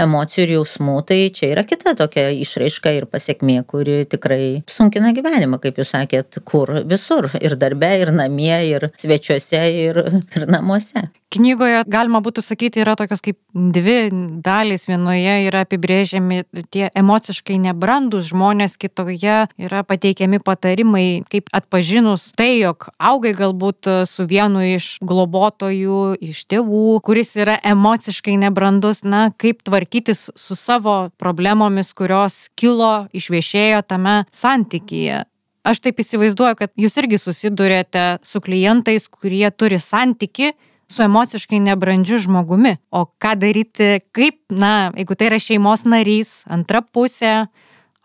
emocijų 0.00 0.46
ir 0.46 0.54
jausmų 0.56 0.77
jausmų 0.78 1.02
tai 1.06 1.30
čia 1.34 1.50
yra 1.52 1.64
kita 1.66 1.94
tokia 1.98 2.30
išraiška 2.30 2.92
ir 2.96 3.06
pasekmė 3.10 3.64
kuri 3.66 4.04
tikrai 4.06 4.62
sunkina 4.68 5.12
gyvenimą 5.12 5.58
kaip 5.60 5.78
jūs 5.78 5.92
sakėt 5.94 6.40
kur 6.44 6.84
visur 6.86 7.28
ir 7.40 7.56
darbe 7.58 7.90
ir 8.00 8.12
namie 8.12 8.58
ir 8.70 8.90
svečiuose 8.96 9.62
ir 9.72 9.98
ir 10.36 10.46
namuose 10.48 11.08
knygoje 11.34 11.82
galima 11.88 12.20
būtų 12.24 12.42
sakyti 12.44 12.82
yra 12.82 12.94
tokios 12.98 13.22
kaip 13.24 13.38
dvi 13.52 14.08
dalys. 14.44 14.86
Vienoje 14.88 15.34
yra 15.48 15.64
apibrėžiami 15.66 16.42
tie 16.72 16.88
emociškai 16.96 17.58
nebrandūs 17.62 18.30
žmonės 18.32 18.78
kitoje 18.80 19.38
yra 19.60 19.82
pateikiami 19.86 20.40
patarimai 20.44 21.06
kaip 21.30 21.50
atpažinus 21.52 22.30
tai 22.38 22.60
jog 22.62 22.88
augai 22.96 23.34
galbūt 23.36 23.90
su 24.08 24.28
vienu 24.28 24.64
iš 24.74 24.90
globotojų 25.04 26.18
iš 26.24 26.44
tėvų 26.50 26.98
kuris 27.04 27.34
yra 27.36 27.58
emociškai 27.62 28.38
nebrandus. 28.40 29.04
Na 29.04 29.28
kaip 29.36 29.62
tvarkytis 29.66 30.28
su 30.36 30.56
savo 30.58 31.08
problemomis 31.20 31.92
kurios 31.96 32.46
kilo 32.58 33.08
išviešėjo 33.16 33.82
tame 33.88 34.22
santykyje. 34.34 35.24
Aš 35.68 35.82
taip 35.84 35.98
įsivaizduoju 36.00 36.56
kad 36.56 36.72
jūs 36.80 36.96
irgi 37.00 37.18
susiduriate 37.20 38.04
su 38.24 38.40
klientais 38.40 39.08
kurie 39.12 39.50
turi 39.52 39.80
santykį 39.82 40.52
su 40.90 41.02
emociškai 41.02 41.60
nebrandžiu 41.60 42.18
žmogumi. 42.24 42.76
O 42.90 43.04
ką 43.20 43.34
daryti, 43.38 44.00
kaip, 44.12 44.40
na, 44.50 44.90
jeigu 44.96 45.16
tai 45.18 45.30
yra 45.30 45.40
šeimos 45.42 45.84
narys, 45.84 46.42
antra 46.48 46.80
pusė, 46.82 47.48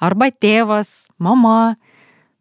arba 0.03 0.29
tėvas, 0.31 1.07
mama, 1.17 1.75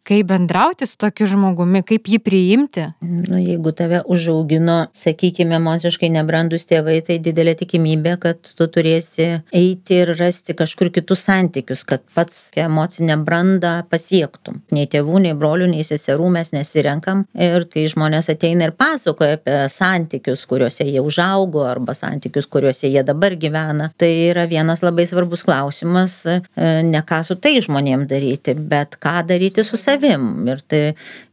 kaip 0.05 0.27
bendrauti 0.27 0.87
su 0.87 0.97
tokiu 0.99 1.27
žmogumi, 1.31 1.83
kaip 1.87 2.09
jį 2.11 2.19
priimti? 2.23 2.87
Nu, 3.05 3.39
jeigu 3.39 3.73
tave 3.77 4.03
užaugino, 4.11 4.89
sakykime, 4.97 5.57
emociškai 5.61 6.11
nebrandus 6.13 6.67
tėvai, 6.71 6.99
tai 7.07 7.19
didelė 7.23 7.55
tikimybė, 7.61 8.17
kad 8.23 8.51
tu 8.59 8.67
turėsi 8.67 9.29
eiti 9.55 10.01
ir 10.03 10.15
rasti 10.19 10.57
kažkur 10.59 10.91
kitus 10.95 11.23
santykius, 11.29 11.85
kad 11.87 12.03
pats 12.17 12.51
emocinę 12.59 13.17
brandą 13.23 13.75
pasiektum. 13.91 14.61
Nei 14.75 14.89
tėvų, 14.91 15.23
nei 15.29 15.37
brolių, 15.39 15.71
nei 15.71 15.87
seserų 15.87 16.33
mes 16.35 16.53
nesirenkam. 16.55 17.25
Ir 17.39 17.69
kai 17.71 17.87
žmonės 17.91 18.33
ateina 18.35 18.69
ir 18.69 18.75
pasakoja 18.79 19.39
apie 19.39 19.57
santykius, 19.73 20.45
kuriuose 20.51 20.89
jie 20.89 21.03
užaugo, 21.03 21.63
arba 21.69 21.95
santykius, 21.99 22.51
kuriuose 22.51 22.91
jie 22.91 23.07
dabar 23.07 23.39
gyvena, 23.39 23.93
tai 23.99 24.11
yra 24.33 24.49
vienas 24.51 24.83
labai 24.83 25.07
svarbus 25.07 25.47
klausimas, 25.47 26.19
e, 26.27 26.41
ne 26.83 27.07
ką 27.07 27.23
su 27.27 27.39
tai 27.39 27.57
žmonėm 27.63 28.09
daryti, 28.11 28.57
bet 28.59 28.99
ką 29.03 29.21
daryti 29.31 29.63
su 29.67 29.79
savimi 29.79 29.92
savim. 29.93 30.47
Ir, 30.49 30.61
tai, 30.69 30.83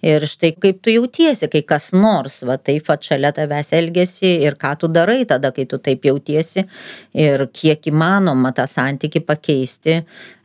ir 0.06 0.26
štai 0.28 0.54
kaip 0.60 0.82
tu 0.84 0.94
jautiesi, 0.94 1.50
kai 1.52 1.62
kas 1.68 1.92
nors, 1.96 2.42
va 2.48 2.58
taip 2.58 2.86
pat 2.88 3.04
šalia 3.06 3.32
tavęs 3.36 3.72
elgesi 3.78 4.36
ir 4.46 4.58
ką 4.60 4.76
tu 4.80 4.90
darai 4.92 5.24
tada, 5.30 5.52
kai 5.56 5.66
tu 5.70 5.80
taip 5.82 6.06
jautiesi 6.08 6.66
ir 7.14 7.46
kiek 7.54 7.90
įmanoma 7.92 8.52
tą 8.56 8.66
santyki 8.70 9.22
pakeisti 9.26 10.00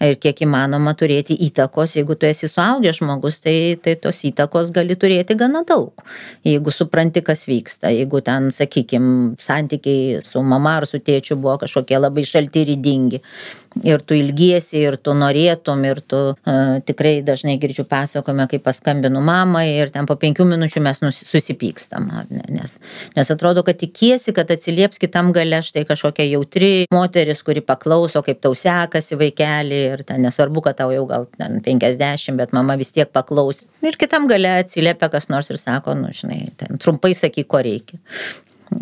ir 0.04 0.18
kiek 0.20 0.44
įmanoma 0.46 0.94
turėti 0.98 1.36
įtakos. 1.48 1.96
Jeigu 1.98 2.16
tu 2.18 2.28
esi 2.28 2.48
suaugęs 2.50 3.00
žmogus, 3.00 3.40
tai, 3.44 3.76
tai 3.82 3.96
tos 4.00 4.22
įtakos 4.28 4.72
gali 4.74 4.96
turėti 4.96 5.36
gana 5.38 5.64
daug. 5.66 6.04
Jeigu 6.46 6.72
supranti, 6.74 7.24
kas 7.24 7.46
vyksta, 7.50 7.92
jeigu 7.94 8.22
ten, 8.24 8.50
sakykime, 8.54 9.34
santykiai 9.42 10.22
su 10.24 10.42
mama 10.44 10.78
ar 10.80 10.88
su 10.90 11.00
tėčiu 11.02 11.38
buvo 11.40 11.58
kažkokie 11.64 12.00
labai 12.00 12.26
šalti 12.28 12.64
ir 12.64 12.74
įdingi 12.76 13.22
ir 13.82 14.02
tu 14.06 14.14
ilgiesi, 14.14 14.78
ir 14.86 14.96
tu 15.02 15.14
norėtum, 15.18 15.82
ir 15.88 16.00
tu 16.06 16.20
uh, 16.34 16.76
tikrai 16.86 17.16
dažnai 17.26 17.56
girdžiu 17.62 17.86
pasakome, 18.04 18.46
kai 18.50 18.60
paskambinu 18.62 19.22
mamai 19.24 19.66
ir 19.78 19.90
ten 19.94 20.06
po 20.08 20.16
penkių 20.20 20.46
minučių 20.52 20.82
mes 20.84 21.00
susipykstam. 21.24 22.10
Ne? 22.30 22.44
Nes, 22.54 22.76
nes 23.16 23.32
atrodo, 23.32 23.64
kad 23.66 23.78
tikiesi, 23.80 24.34
kad 24.36 24.50
atsilieps 24.52 25.00
kitam 25.02 25.32
gale 25.36 25.62
štai 25.64 25.86
kažkokia 25.88 26.26
jautri 26.28 26.72
moteris, 26.94 27.42
kuri 27.46 27.64
paklauso, 27.64 28.22
kaip 28.26 28.42
tau 28.44 28.56
sekasi 28.58 29.18
vaikeli 29.20 29.80
ir 29.94 30.04
ten 30.06 30.24
nesvarbu, 30.24 30.64
kad 30.68 30.78
tau 30.82 30.92
jau 30.94 31.06
gal 31.10 31.28
ten 31.38 31.60
50, 31.64 32.38
bet 32.40 32.54
mama 32.56 32.76
vis 32.80 32.92
tiek 32.94 33.10
paklaus. 33.12 33.64
Ir 33.84 33.98
kitam 34.00 34.28
gale 34.30 34.52
atsiliepia 34.60 35.10
kas 35.12 35.30
nors 35.32 35.50
ir 35.52 35.60
sako, 35.60 35.96
nu, 35.98 36.12
žinai, 36.14 36.44
ten 36.60 36.80
trumpai 36.80 37.14
sakyk, 37.16 37.48
ko 37.50 37.62
reikia. 37.64 38.00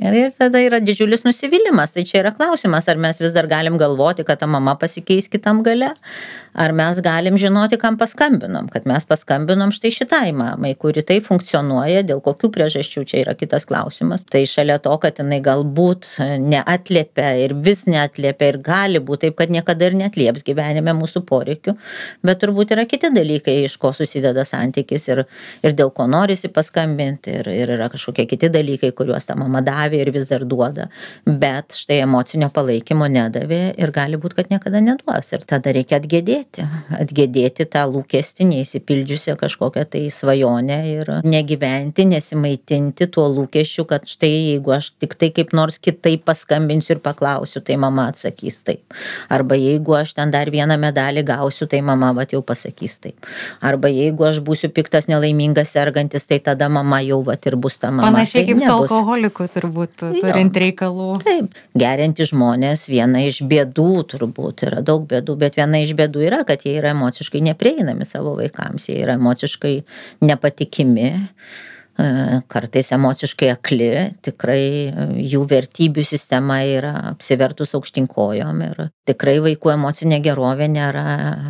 Ir 0.00 0.32
tada 0.36 0.60
yra 0.62 0.80
didžiulis 0.82 1.24
nusivylimas. 1.26 1.94
Tai 1.96 2.04
čia 2.08 2.20
yra 2.22 2.32
klausimas, 2.36 2.88
ar 2.88 3.00
mes 3.00 3.20
vis 3.20 3.34
dar 3.34 3.48
galim 3.50 3.78
galvoti, 3.80 4.24
kad 4.28 4.40
ta 4.40 4.46
mama 4.46 4.74
pasikeis 4.80 5.28
kitam 5.32 5.62
gale, 5.66 5.92
ar 6.52 6.72
mes 6.76 7.00
galim 7.04 7.38
žinoti, 7.40 7.78
kam 7.80 7.96
paskambinom, 8.00 8.68
kad 8.72 8.86
mes 8.88 9.04
paskambinom 9.08 9.72
štai 9.72 9.92
šitai 9.94 10.32
mamai, 10.36 10.74
kuri 10.80 11.04
tai 11.06 11.20
funkcionuoja, 11.24 12.04
dėl 12.08 12.20
kokių 12.24 12.50
priežasčių 12.52 13.04
čia 13.08 13.22
yra 13.22 13.36
kitas 13.38 13.66
klausimas. 13.68 14.26
Tai 14.28 14.44
šalia 14.48 14.78
to, 14.82 14.92
kad 15.02 15.20
jinai 15.22 15.40
galbūt 15.44 16.08
neatliepia 16.42 17.32
ir 17.44 17.56
vis 17.64 17.86
neatliepia 17.88 18.52
ir 18.52 18.60
gali 18.64 19.00
būti 19.02 19.22
taip, 19.22 19.36
kad 19.38 19.52
niekada 19.54 19.88
ir 19.88 19.96
netlieps 19.98 20.42
gyvenime 20.46 20.94
mūsų 20.98 21.22
poreikių, 21.28 21.76
bet 22.26 22.40
turbūt 22.42 22.74
yra 22.74 22.86
kiti 22.90 23.12
dalykai, 23.14 23.62
iš 23.68 23.78
ko 23.80 23.92
susideda 23.96 24.44
santykis 24.48 25.08
ir, 25.12 25.24
ir 25.62 25.76
dėl 25.78 25.92
ko 25.94 26.08
norisi 26.10 26.50
paskambinti 26.52 27.38
ir, 27.38 27.50
ir 27.52 27.74
yra 27.76 27.88
kažkokie 27.92 28.26
kiti 28.30 28.50
dalykai, 28.52 28.92
kuriuos 28.96 29.28
ta 29.28 29.36
mama 29.38 29.62
daro 29.62 29.81
davė 29.82 30.02
ir 30.02 30.10
vis 30.14 30.28
dar 30.30 30.44
duoda, 30.48 30.88
bet 31.26 31.76
štai 31.76 32.02
emocinio 32.06 32.48
palaikymo 32.54 33.08
nedavė 33.10 33.60
ir 33.80 33.92
gali 33.94 34.18
būti, 34.20 34.38
kad 34.38 34.50
niekada 34.52 34.82
neduos. 34.84 35.32
Ir 35.34 35.44
tada 35.48 35.72
reikia 35.74 35.98
atgėdėti, 36.00 36.66
atgėdėti 36.98 37.66
tą 37.72 37.84
lūkestį, 37.90 38.48
neįsipildžiusią 38.52 39.36
kažkokią 39.40 39.84
tai 39.92 40.04
svajonę 40.12 40.78
ir 40.90 41.12
negyventi, 41.26 42.06
nesimaitinti 42.10 43.08
tuo 43.12 43.28
lūkesčiu, 43.32 43.86
kad 43.88 44.06
štai 44.10 44.32
jeigu 44.32 44.74
aš 44.76 44.92
tik 45.02 45.16
tai 45.18 45.32
kaip 45.34 45.54
nors 45.56 45.80
kitaip 45.82 46.24
paskambinsiu 46.28 46.96
ir 46.96 47.02
paklausiu, 47.04 47.62
tai 47.64 47.78
mama 47.80 48.08
atsakys 48.12 48.62
taip. 48.66 48.98
Arba 49.32 49.58
jeigu 49.58 49.96
aš 49.98 50.14
ten 50.18 50.32
dar 50.34 50.50
vieną 50.52 50.78
medalį 50.80 51.24
gausiu, 51.32 51.68
tai 51.70 51.82
mama 51.84 52.12
vat 52.16 52.34
jau 52.34 52.42
pasakys 52.46 52.98
taip. 53.02 53.30
Arba 53.62 53.90
jeigu 53.92 54.26
aš 54.28 54.42
būsiu 54.44 54.72
piktas, 54.74 55.08
nelaimingas, 55.10 55.72
sergantis, 55.74 56.26
tai 56.28 56.40
tada 56.44 56.68
mama 56.72 57.00
jau 57.04 57.22
vat 57.26 57.46
ir 57.48 57.56
bus 57.56 57.80
ta 57.82 57.90
mama. 57.90 58.10
Panašiai 58.10 58.42
tai 58.42 58.48
kaip 58.50 58.60
nebus. 58.60 58.68
su 58.68 58.78
alkoholiku 58.82 59.48
turbūt 59.52 59.71
turint 60.20 60.56
reikalų. 60.58 61.08
Taip, 61.24 61.58
gerinti 61.78 62.26
žmonės 62.28 62.86
viena 62.92 63.24
iš 63.26 63.42
bėdų 63.48 63.90
turbūt 64.12 64.66
yra 64.68 64.82
daug 64.84 65.06
bėdų, 65.10 65.36
bet 65.40 65.58
viena 65.60 65.82
iš 65.82 65.94
bėdų 65.98 66.24
yra, 66.28 66.42
kad 66.48 66.64
jie 66.66 66.76
yra 66.78 66.92
emociškai 66.96 67.42
neprieinami 67.48 68.06
savo 68.08 68.36
vaikams, 68.38 68.88
jie 68.90 69.00
yra 69.02 69.16
emociškai 69.18 69.74
nepatikimi 70.28 71.08
e, 71.12 71.18
kartais 72.52 72.92
emociškai 72.96 73.50
akli, 73.56 73.90
tikrai 74.24 74.62
e, 74.62 75.08
jų 75.34 75.44
vertybių 75.50 76.06
sistema 76.06 76.62
yra 76.68 76.94
apsivertus 77.12 77.74
aukštinkojom 77.78 78.64
ir 78.68 78.86
tikrai 79.08 79.38
vaikų 79.44 79.74
emocinė 79.76 80.22
gerovė 80.24 80.70
nėra 80.72 81.06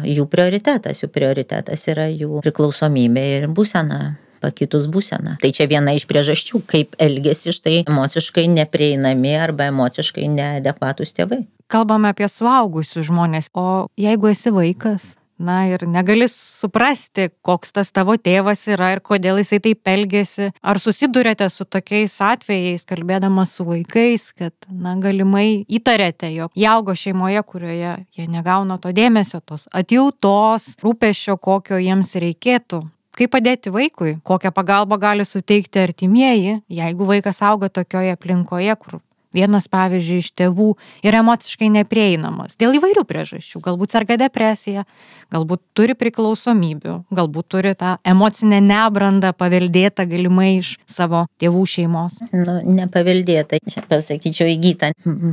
jų 0.09 0.29
prioritetas, 0.33 1.05
jų 1.05 1.12
prioritetas 1.14 1.88
yra 1.93 2.11
jų 2.11 2.43
priklausomybė 2.47 3.31
ir 3.38 3.49
būsena 3.52 4.02
pakitus 4.42 4.88
būsena. 4.90 5.38
Tai 5.42 5.52
čia 5.54 5.68
viena 5.70 5.94
iš 5.96 6.08
priežasčių, 6.11 6.62
kaip 6.68 6.99
elgesi 7.02 7.54
štai 7.54 7.82
emociškai 7.87 8.49
neprieinami 8.58 9.37
arba 9.38 9.70
emociškai 9.72 10.28
neadekvatus 10.37 11.14
tėvai. 11.16 11.44
Kalbame 11.72 12.11
apie 12.12 12.28
suaugusius 12.28 13.08
žmonės, 13.08 13.49
o 13.56 13.88
jeigu 13.96 14.28
esi 14.34 14.52
vaikas, 14.52 15.14
na 15.42 15.66
ir 15.66 15.82
negali 15.88 16.28
suprasti, 16.30 17.28
koks 17.42 17.75
tas 17.75 17.90
tavo 17.94 18.14
tėvas 18.16 18.62
yra 18.70 18.92
ir 18.94 19.02
kodėl 19.04 19.40
jisai 19.42 19.58
taip 19.64 19.90
elgesi. 19.90 20.50
Ar 20.62 20.80
susidurėte 20.82 21.49
su 21.50 21.66
tokiais 21.66 22.14
atvejais, 22.22 22.87
kalbėdamas 22.88 23.56
su 23.56 23.66
vaikais, 23.66 24.30
kad, 24.38 24.54
na, 24.70 24.94
galimai 25.02 25.64
įtarėte, 25.66 26.30
jog 26.37 26.54
jie 26.58 26.68
augo 26.70 26.94
šeimoje, 26.94 27.42
kurioje 27.49 27.94
jie 28.16 28.28
negauna 28.30 28.78
to 28.82 28.94
dėmesio, 28.94 29.42
tos 29.44 29.68
atjautos, 29.75 30.75
rūpešio, 30.82 31.38
kokio 31.42 31.80
jiems 31.82 32.14
reikėtų. 32.22 32.84
Kaip 33.12 33.33
padėti 33.35 33.73
vaikui, 33.73 34.14
kokią 34.25 34.52
pagalbą 34.57 34.97
gali 35.00 35.25
suteikti 35.28 35.83
artimieji, 35.83 36.61
jeigu 36.73 37.09
vaikas 37.09 37.42
auga 37.45 37.69
tokioje 37.69 38.14
aplinkoje, 38.16 38.76
kur 38.81 39.00
Vienas, 39.33 39.69
pavyzdžiui, 39.73 40.21
iš 40.23 40.31
tėvų 40.37 40.69
yra 41.07 41.23
emociškai 41.23 41.71
neprieinamas 41.73 42.59
dėl 42.61 42.77
įvairių 42.79 43.05
priežasčių. 43.09 43.62
Galbūt 43.65 43.95
serga 43.95 44.19
depresija, 44.21 44.85
galbūt 45.33 45.62
turi 45.77 45.97
priklausomybių, 45.99 46.97
galbūt 47.15 47.49
turi 47.55 47.73
tą 47.79 47.95
emocinę 48.05 48.61
nebrandą 48.65 49.33
paveldėtą 49.37 50.05
galimai 50.11 50.59
iš 50.59 50.75
savo 50.91 51.25
tėvų 51.41 51.65
šeimos. 51.73 52.19
Nu, 52.35 52.59
nepaveldėta, 52.77 53.62
čia 53.65 53.85
pasakyčiau 53.89 54.51
įgyta. 54.53 54.93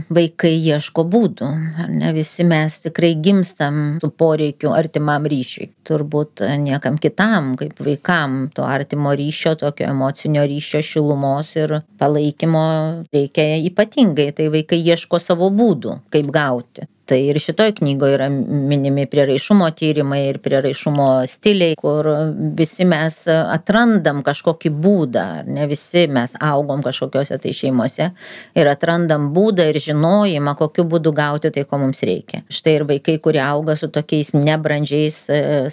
Vaikai 0.09 0.53
ieško 0.55 1.03
būdų. 1.09 1.49
Ne 1.91 2.13
visi 2.15 2.45
mes 2.47 2.79
tikrai 2.85 3.13
gimstam 3.19 3.99
su 4.01 4.11
poreikiu 4.15 4.71
artimam 4.75 5.27
ryšiui. 5.29 5.69
Turbūt 5.89 6.45
niekam 6.63 6.99
kitam, 7.01 7.55
kaip 7.59 7.79
vaikam, 7.83 8.45
to 8.55 8.63
artimo 8.63 9.11
ryšio, 9.17 9.57
tokio 9.59 9.89
emocinio 9.91 10.45
ryšio 10.47 10.83
šilumos 10.85 11.55
ir 11.59 11.79
palaikymo 11.99 12.65
reikia 13.13 13.59
ypatingai 13.67 13.88
ypatingai 13.89 14.31
tai 14.31 14.47
vaikai 14.53 14.79
ieško 14.85 15.19
savo 15.19 15.49
būdų 15.49 15.97
kaip 16.13 16.29
gauti 16.35 16.85
tai 17.09 17.19
ir 17.31 17.39
šitoj 17.41 17.73
knygoj 17.79 18.13
yra 18.15 18.27
minimi 18.29 19.05
prieraišumo 19.09 19.67
tyrimai 19.77 20.21
ir 20.27 20.37
prieraišumo 20.43 21.07
stiliai, 21.29 21.75
kur 21.79 22.07
visi 22.57 22.85
mes 22.89 23.17
atrandam 23.29 24.21
kažkokį 24.25 24.71
būdą, 24.83 25.25
ar 25.39 25.49
ne 25.49 25.65
visi 25.69 26.05
mes 26.11 26.35
augom 26.43 26.83
kažkokiuose 26.85 27.39
tai 27.41 27.53
šeimose 27.55 28.09
ir 28.57 28.69
atrandam 28.69 29.29
būdą 29.35 29.69
ir 29.71 29.79
žinojimą, 29.83 30.55
kokiu 30.59 30.85
būdu 30.89 31.13
gauti 31.17 31.51
tai, 31.55 31.65
ko 31.69 31.79
mums 31.81 32.03
reikia. 32.05 32.43
Štai 32.53 32.75
ir 32.79 32.85
vaikai, 32.89 33.17
kurie 33.23 33.41
auga 33.43 33.75
su 33.79 33.89
tokiais 33.93 34.33
nebrandžiais, 34.37 35.19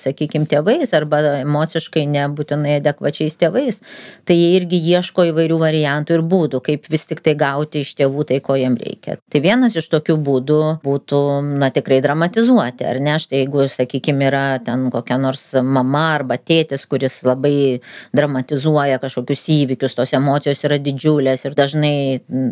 sakykime, 0.02 0.48
tėvais 0.50 0.94
arba 0.96 1.20
emociškai 1.42 2.06
nebūtinai 2.14 2.78
adekvačiais 2.80 3.36
tėvais, 3.40 3.82
tai 4.24 4.38
jie 4.38 4.50
irgi 4.60 4.80
ieško 4.94 5.28
įvairių 5.32 5.60
variantų 5.60 6.16
ir 6.16 6.24
būdų, 6.32 6.62
kaip 6.70 6.88
vis 6.92 7.06
tik 7.10 7.22
tai 7.24 7.36
gauti 7.38 7.84
iš 7.84 7.94
tėvų 8.00 8.26
tai, 8.32 8.40
ko 8.44 8.56
jiems 8.56 8.80
reikia. 8.80 9.18
Tai 9.32 9.44
vienas 9.44 9.76
iš 9.76 9.90
tokių 9.92 10.18
būdų 10.26 10.60
būtų 10.86 11.20
na 11.42 11.71
tikrai 11.75 12.00
dramatizuoti, 12.04 12.87
ar 12.88 13.00
ne? 13.02 13.16
Štai 13.23 13.42
jeigu, 13.42 13.66
sakykime, 13.71 14.26
yra 14.28 14.45
ten 14.64 14.88
kokia 14.92 15.18
nors 15.21 15.45
mama 15.62 16.04
arba 16.14 16.38
tėtis, 16.38 16.87
kuris 16.90 17.21
labai 17.26 17.80
dramatizuoja 18.16 19.00
kažkokius 19.02 19.47
įvykius, 19.56 19.97
tos 19.99 20.14
emocijos 20.16 20.62
yra 20.66 20.78
didžiulės 20.83 21.47
ir 21.47 21.56
dažnai 21.59 21.95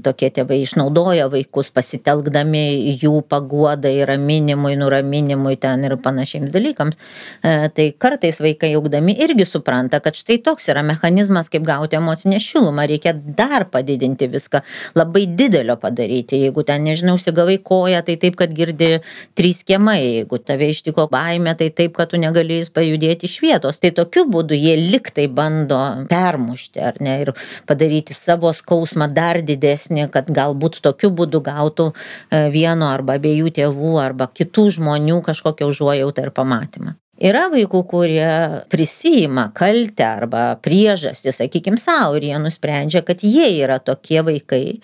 tokie 0.05 0.31
tėvai 0.35 0.61
išnaudoja 0.65 1.29
vaikus 1.33 1.71
pasitelkdami 1.75 2.65
jų 3.03 3.21
paguodai, 3.31 3.95
raminimui, 4.09 4.75
nuraminimui 4.81 5.57
ten 5.61 5.85
ir 5.87 5.97
panašiems 6.05 6.55
dalykams. 6.55 6.99
E, 7.43 7.55
tai 7.75 7.89
kartais 7.99 8.41
vaikai 8.43 8.75
augdami 8.79 9.17
irgi 9.25 9.47
supranta, 9.49 10.01
kad 10.05 10.17
štai 10.19 10.41
toks 10.45 10.69
yra 10.73 10.85
mechanizmas, 10.87 11.51
kaip 11.53 11.67
gauti 11.67 11.99
emocinę 11.99 12.41
šilumą, 12.43 12.87
reikia 12.91 13.15
dar 13.15 13.69
padidinti 13.73 14.29
viską, 14.31 14.63
labai 14.99 15.27
didelio 15.27 15.77
padaryti. 15.81 16.41
Jeigu 16.45 16.65
ten, 16.67 16.85
nežinau, 16.89 17.17
sigavai 17.21 17.59
koją, 17.63 18.03
tai 18.07 18.17
taip, 18.21 18.37
kad 18.41 18.53
girdi 18.65 19.01
trys 19.37 19.63
kiemai, 19.67 19.99
jeigu 20.01 20.39
tave 20.39 20.71
ištiko 20.73 21.07
baime, 21.13 21.55
tai 21.59 21.71
taip, 21.71 21.95
kad 21.99 22.13
tu 22.13 22.21
negalėjai 22.21 22.71
pajudėti 22.75 23.29
iš 23.29 23.39
vietos. 23.45 23.81
Tai 23.83 23.93
tokiu 23.97 24.27
būdu 24.31 24.57
jie 24.57 24.77
liktai 24.81 25.29
bando 25.29 25.81
permušti, 26.11 26.81
ar 26.81 26.99
ne, 27.05 27.21
ir 27.25 27.33
padaryti 27.69 28.17
savo 28.17 28.53
skausmą 28.55 29.11
dar 29.13 29.43
didesnį, 29.45 30.09
kad 30.15 30.31
galbūt 30.35 30.81
tokiu 30.85 31.13
būdu 31.15 31.43
gautų 31.45 31.91
e, 31.93 32.49
vieno 32.55 32.91
arba 32.91 33.19
abiejų 33.21 33.55
tėvų 33.61 33.97
arba 34.03 34.31
kitų 34.33 34.69
žmonių 34.79 35.23
kažkokią 35.27 35.71
užuojautą 35.71 36.29
ir 36.29 36.35
pamatymą. 36.35 36.99
Yra 37.23 37.45
vaikų, 37.47 37.81
kurie 37.87 38.31
prisijima 38.73 39.45
kaltę 39.55 40.03
arba 40.03 40.57
priežastį, 40.65 41.31
sakykime, 41.37 41.79
savo 41.79 42.17
ir 42.19 42.27
jie 42.27 42.41
nusprendžia, 42.43 43.05
kad 43.07 43.23
jie 43.23 43.47
yra 43.63 43.77
tokie 43.79 44.19
vaikai, 44.27 44.81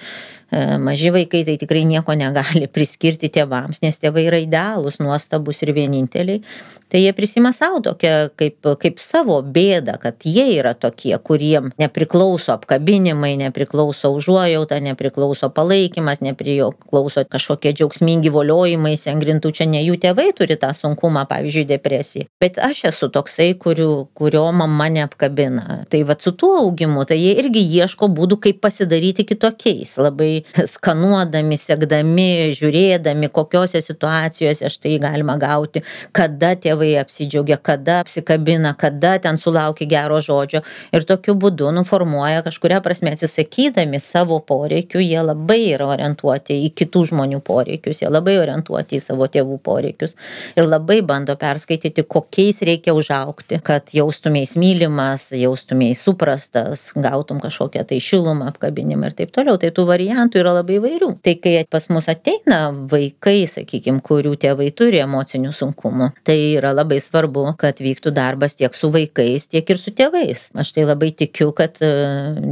maži 0.82 1.12
vaikai 1.14 1.44
tai 1.46 1.56
tikrai 1.60 1.84
nieko 1.86 2.14
negali 2.18 2.66
priskirti 2.66 3.30
tėvams, 3.32 3.82
nes 3.84 4.00
tėvai 4.02 4.26
yra 4.26 4.40
idealūs, 4.42 4.98
nuostabus 5.02 5.62
ir 5.62 5.74
vieninteliai. 5.76 6.42
Tai 6.90 7.00
jie 7.00 7.12
prisima 7.14 7.52
savo 7.54 7.78
tokią 7.80 8.14
kaip, 8.36 8.66
kaip 8.82 8.98
savo 8.98 9.36
bėdą, 9.46 9.94
kad 10.02 10.24
jie 10.26 10.46
yra 10.56 10.72
tokie, 10.74 11.12
kuriem 11.22 11.68
nepriklauso 11.78 12.50
apkabinimai, 12.56 13.36
nepriklauso 13.38 14.10
užuojauta, 14.16 14.80
nepriklauso 14.82 15.52
palaikymas, 15.54 16.18
nepriklauso 16.24 17.22
kažkokie 17.30 17.72
džiaugsmingi 17.78 18.32
voliojimai, 18.34 18.96
sengrintų 18.98 19.52
čia 19.54 19.68
ne 19.70 19.84
jų 19.84 20.00
tėvai 20.02 20.32
turi 20.34 20.56
tą 20.58 20.72
sunkumą, 20.74 21.28
pavyzdžiui, 21.30 21.68
depresiją. 21.70 22.26
Bet 22.42 22.58
aš 22.58 22.82
esu 22.90 23.10
toksai, 23.14 23.52
kuriu, 23.54 24.08
kurio 24.18 24.48
mama 24.50 24.88
neapkabina. 24.90 25.84
Tai 25.90 26.02
va 26.08 26.18
su 26.18 26.34
tuo 26.34 26.56
augimu, 26.64 27.06
tai 27.06 27.20
jie 27.20 27.36
irgi 27.44 27.62
ieško 27.78 28.10
būdų, 28.18 28.40
kaip 28.48 28.60
pasidaryti 28.66 29.28
kitokiais. 29.30 29.94
Labai 30.02 30.30
skanuodami, 30.74 31.60
sekdami, 31.60 32.50
žiūrėdami, 32.58 33.30
kokiose 33.30 33.78
situacijose 33.84 34.74
štai 34.74 34.98
galima 35.06 35.38
gauti, 35.38 35.84
kada 36.16 36.56
tėvai 36.80 37.00
apsidžiaugia, 37.00 37.58
kada 37.62 38.00
apsikabina, 38.00 38.74
kada 38.78 39.18
ten 39.18 39.36
sulaukia 39.38 39.86
gero 39.86 40.20
žodžio. 40.20 40.62
Ir 40.92 41.04
tokiu 41.04 41.34
būdu 41.34 41.70
nuformuoja 41.72 42.42
kažkuria 42.42 42.80
prasme 42.80 43.12
atsisakydami 43.12 44.00
savo 44.00 44.40
poreikių, 44.40 45.00
jie 45.00 45.20
labai 45.22 45.74
yra 45.74 45.90
orientuoti 45.92 46.56
į 46.66 46.72
kitų 46.74 47.04
žmonių 47.10 47.40
poreikius, 47.44 48.02
jie 48.02 48.10
labai 48.10 48.38
orientuoti 48.40 48.96
į 48.96 49.02
savo 49.04 49.26
tėvų 49.26 49.58
poreikius 49.62 50.16
ir 50.56 50.66
labai 50.66 51.00
bando 51.02 51.36
perskaityti, 51.36 52.04
kokiais 52.04 52.62
reikia 52.62 52.94
užaukti, 52.96 53.60
kad 53.62 53.92
jaustumės 53.94 54.56
mylimas, 54.56 55.30
jaustumės 55.36 56.04
suprastas, 56.04 56.90
gautum 56.96 57.40
kažkokią 57.40 57.84
tai 57.88 58.00
šilumą, 58.00 58.50
apkabinimą 58.54 59.10
ir 59.10 59.18
taip 59.18 59.34
toliau. 59.34 59.58
Tai 59.60 59.72
tų 59.74 59.86
variantų 59.88 60.40
yra 60.40 60.56
labai 60.60 60.78
įvairių. 60.78 61.12
Tai 61.24 61.36
kai 61.42 61.56
pas 61.70 61.88
mus 61.92 62.08
ateina 62.10 62.70
vaikai, 62.90 63.44
sakykime, 63.50 64.00
kurių 64.04 64.36
tėvai 64.40 64.70
turi 64.76 65.02
emocinių 65.04 65.52
sunkumų, 65.54 66.10
tai 66.26 66.38
yra 66.70 66.76
labai 66.78 67.00
svarbu, 67.02 67.44
kad 67.58 67.80
vyktų 67.82 68.12
darbas 68.14 68.54
tiek 68.58 68.74
su 68.74 68.90
vaikais, 68.90 69.48
tiek 69.50 69.68
ir 69.70 69.78
su 69.78 69.90
tėvais. 69.90 70.50
Aš 70.54 70.72
tai 70.76 70.86
labai 70.86 71.10
tikiu, 71.12 71.50
kad 71.52 71.80
e, 71.82 71.90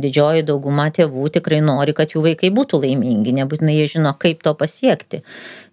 didžioji 0.03 0.47
dauguma 0.49 0.89
tėvų 0.91 1.31
tikrai 1.39 1.61
nori, 1.63 1.95
kad 1.95 2.15
jų 2.15 2.25
vaikai 2.27 2.51
būtų 2.55 2.83
laimingi, 2.83 3.35
nebūtinai 3.39 3.79
jie 3.79 3.87
žino, 3.99 4.15
kaip 4.19 4.43
to 4.43 4.55
pasiekti. 4.59 5.23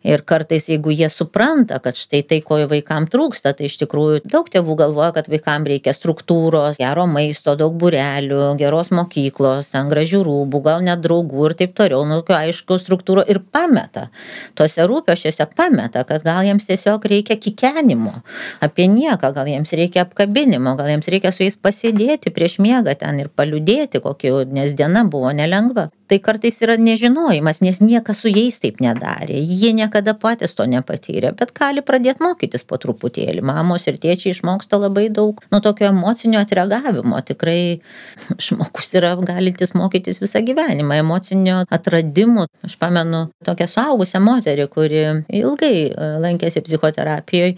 Ir 0.05 0.21
kartais, 0.21 0.67
jeigu 0.69 0.93
jie 0.93 1.07
supranta, 1.09 1.79
kad 1.81 1.97
štai 1.97 2.21
tai, 2.29 2.37
ko 2.45 2.59
vaikams 2.69 3.09
trūksta, 3.09 3.55
tai 3.57 3.65
iš 3.69 3.79
tikrųjų 3.81 4.21
daug 4.29 4.49
tėvų 4.53 4.75
galvoja, 4.77 5.09
kad 5.15 5.29
vaikams 5.31 5.71
reikia 5.71 5.95
struktūros, 5.97 6.77
gero 6.77 7.07
maisto, 7.09 7.55
daug 7.57 7.73
burelių, 7.81 8.51
geros 8.59 8.91
mokyklos, 8.93 9.71
ten 9.73 9.89
gražių 9.89 10.21
rūbų, 10.27 10.61
gal 10.67 10.85
net 10.85 11.01
draugų 11.01 11.49
ir 11.49 11.57
taip 11.57 11.73
toliau, 11.79 12.03
nu, 12.05 12.21
aišku, 12.21 12.77
struktūro 12.81 13.25
ir 13.25 13.41
pameta. 13.41 14.11
Tuose 14.53 14.85
rūpešiuose 14.85 15.49
pameta, 15.57 16.05
kad 16.05 16.21
gal 16.27 16.45
jiems 16.45 16.69
tiesiog 16.69 17.09
reikia 17.09 17.39
kikenimo 17.41 18.19
apie 18.61 18.85
nieką, 18.91 19.33
gal 19.33 19.49
jiems 19.49 19.73
reikia 19.73 20.05
apkabinimo, 20.05 20.77
gal 20.77 20.93
jiems 20.93 21.09
reikia 21.09 21.33
su 21.33 21.47
jais 21.47 21.57
pasėdėti 21.57 22.33
prieš 22.35 22.59
miegą 22.61 22.93
ten 23.01 23.25
ir 23.25 23.33
paliūdėti, 23.33 24.05
kokį, 24.05 24.37
nes 24.53 24.77
diena 24.77 25.07
buvo 25.09 25.33
nelengva 25.33 25.89
tai 26.07 26.19
kartais 26.19 26.61
yra 26.61 26.75
nežinojimas, 26.77 27.61
nes 27.65 27.81
niekas 27.81 28.21
su 28.21 28.29
jais 28.29 28.59
taip 28.61 28.77
nedarė. 28.83 29.37
Jie 29.37 29.73
niekada 29.73 29.94
patys 30.01 30.55
to 30.55 30.65
nepatyrė, 30.65 31.31
bet 31.38 31.53
gali 31.55 31.81
pradėti 31.86 32.23
mokytis 32.23 32.63
po 32.63 32.77
truputėlį. 32.81 33.43
Mamos 33.45 33.88
ir 33.88 33.99
tėčiai 34.01 34.34
išmoksta 34.34 34.79
labai 34.81 35.10
daug 35.10 35.41
nuo 35.51 35.62
tokio 35.62 35.88
emocinio 35.91 36.39
atreagavimo. 36.41 37.19
Tikrai 37.25 37.79
žmogus 38.45 38.93
yra 38.97 39.15
galintis 39.15 39.75
mokytis 39.77 40.21
visą 40.23 40.41
gyvenimą, 40.45 40.99
emocinio 41.03 41.63
atradimų. 41.69 42.47
Aš 42.65 42.77
pamenu 42.81 43.27
tokią 43.45 43.67
suaugusią 43.69 44.21
moterį, 44.25 44.67
kuri 44.73 45.03
ilgai 45.29 45.75
e, 45.89 46.10
lankėsi 46.23 46.63
psichoterapijoje 46.65 47.55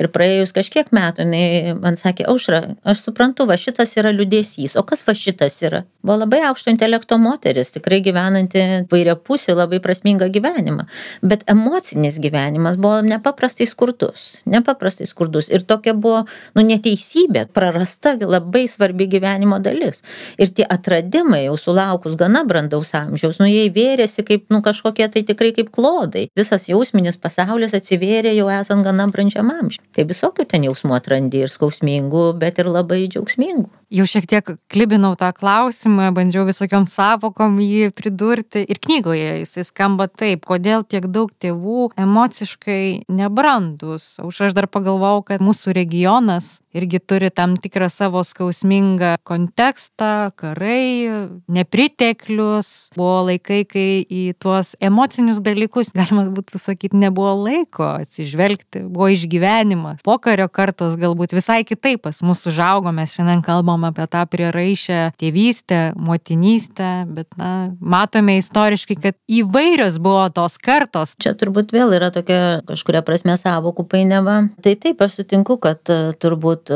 ir 0.00 0.08
praėjus 0.12 0.54
kažkiek 0.56 0.90
metų, 0.94 1.24
jinai 1.26 1.74
man 1.80 1.98
sakė, 2.00 2.26
aušra, 2.30 2.62
aš 2.88 3.04
suprantu, 3.06 3.46
va 3.48 3.56
šitas 3.60 3.96
yra 4.00 4.12
liūdėsys, 4.14 4.76
o 4.78 4.84
kas 4.86 5.04
va 5.06 5.14
šitas 5.16 5.58
yra? 5.66 5.84
Buvo 6.04 6.20
labai 6.22 6.42
aukšto 6.48 6.72
intelekto 6.72 7.18
moteris, 7.20 7.72
tikrai 7.74 8.00
gyvenanti 8.04 8.62
vairia 8.92 9.16
pusė, 9.16 9.54
labai 9.58 9.80
prasmingą 9.84 10.30
gyvenimą, 10.32 10.86
bet 11.22 11.44
emocinis 11.80 12.18
gyvenimas 12.20 12.76
buvo 12.76 13.00
nepaprastai 13.00 13.66
skurdus, 13.66 14.42
nepaprastai 14.44 15.06
skurdus 15.06 15.48
ir 15.48 15.62
tokia 15.64 15.94
buvo, 15.94 16.26
nu, 16.54 16.62
neteisybė, 16.62 17.46
prarasta 17.54 18.16
labai 18.20 18.66
svarbi 18.68 19.06
gyvenimo 19.08 19.58
dalis. 19.58 20.02
Ir 20.36 20.52
tie 20.52 20.66
atradimai 20.68 21.46
jau 21.46 21.56
sulaukus 21.56 22.18
gana 22.20 22.44
brandaus 22.44 22.92
amžiaus, 22.94 23.40
nu 23.40 23.48
jie 23.48 23.70
įvėrėsi 23.70 24.26
kaip, 24.28 24.46
nu 24.52 24.60
kažkokie 24.60 25.08
tai 25.08 25.24
tikrai 25.24 25.54
kaip 25.56 25.72
klodai. 25.72 26.28
Visas 26.36 26.68
jausminis 26.68 27.16
pasaulis 27.16 27.74
atsivėrė 27.74 28.36
jau 28.36 28.50
esant 28.52 28.84
gana 28.84 29.08
brandžiam 29.08 29.48
amžiui. 29.48 29.86
Tai 29.96 30.04
visokių 30.04 30.48
ten 30.52 30.68
jausmų 30.68 30.98
atrandi 31.00 31.46
ir 31.46 31.52
skausmingų, 31.52 32.34
bet 32.40 32.60
ir 32.60 32.68
labai 32.68 33.06
džiaugsmingų 33.08 33.79
jau 33.90 34.06
šiek 34.06 34.26
tiek 34.30 34.52
klibinau 34.70 35.16
tą 35.18 35.32
klausimą, 35.34 36.10
bandžiau 36.14 36.46
visokiom 36.48 36.86
savokom 36.88 37.58
jį 37.62 37.90
pridurti. 37.96 38.62
Ir 38.70 38.78
knygoje 38.82 39.40
jisai 39.42 39.66
skamba 39.66 40.06
taip, 40.06 40.44
kodėl 40.46 40.84
tiek 40.86 41.08
daug 41.10 41.32
tėvų 41.42 41.90
emociškai 41.98 43.10
nebrandus. 43.10 44.14
Už 44.22 44.46
aš 44.46 44.56
dar 44.56 44.70
pagalvojau, 44.70 45.24
kad 45.32 45.42
mūsų 45.44 45.74
regionas 45.74 46.60
irgi 46.70 47.00
turi 47.02 47.32
tam 47.34 47.56
tikrą 47.58 47.88
savo 47.90 48.22
skausmingą 48.26 49.16
kontekstą, 49.26 50.30
karai, 50.38 51.10
nepriteklius. 51.50 52.92
Buvo 52.94 53.26
laikai, 53.26 53.64
kai 53.66 53.88
į 54.06 54.22
tuos 54.38 54.76
emocinius 54.78 55.42
dalykus, 55.42 55.90
galima 55.96 56.28
būtų 56.30 56.62
sakyti, 56.62 57.00
nebuvo 57.00 57.34
laiko 57.42 57.88
atsižvelgti, 57.96 58.84
buvo 58.86 59.10
išgyvenimas. 59.16 60.04
Pokario 60.06 60.46
kartos 60.46 60.94
galbūt 61.00 61.34
visai 61.34 61.64
kitaip 61.66 62.04
pas 62.06 62.22
mūsų 62.22 62.54
užaugo, 62.54 62.94
mes 62.94 63.18
šiandien 63.18 63.42
kalbam 63.44 63.79
kalbam 63.80 63.90
apie 63.90 64.06
tą 64.06 64.26
prieraišę 64.26 65.12
tėvystę, 65.18 65.92
motinystę, 65.96 67.06
bet 67.08 67.28
na, 67.36 67.72
matome 67.80 68.36
istoriškai, 68.38 68.96
kad 69.00 69.14
įvairios 69.28 69.98
buvo 69.98 70.28
tos 70.30 70.58
kartos. 70.58 71.16
Čia 71.20 71.34
turbūt 71.34 71.72
vėl 71.72 71.92
yra 71.96 72.10
tokia 72.10 72.62
kažkuria 72.66 73.02
prasme 73.02 73.36
savokų 73.36 73.86
painiava. 73.88 74.50
Tai 74.62 74.74
taip, 74.76 75.00
aš 75.00 75.20
sutinku, 75.20 75.58
kad 75.60 75.80
e, 75.88 76.12
turbūt 76.20 76.70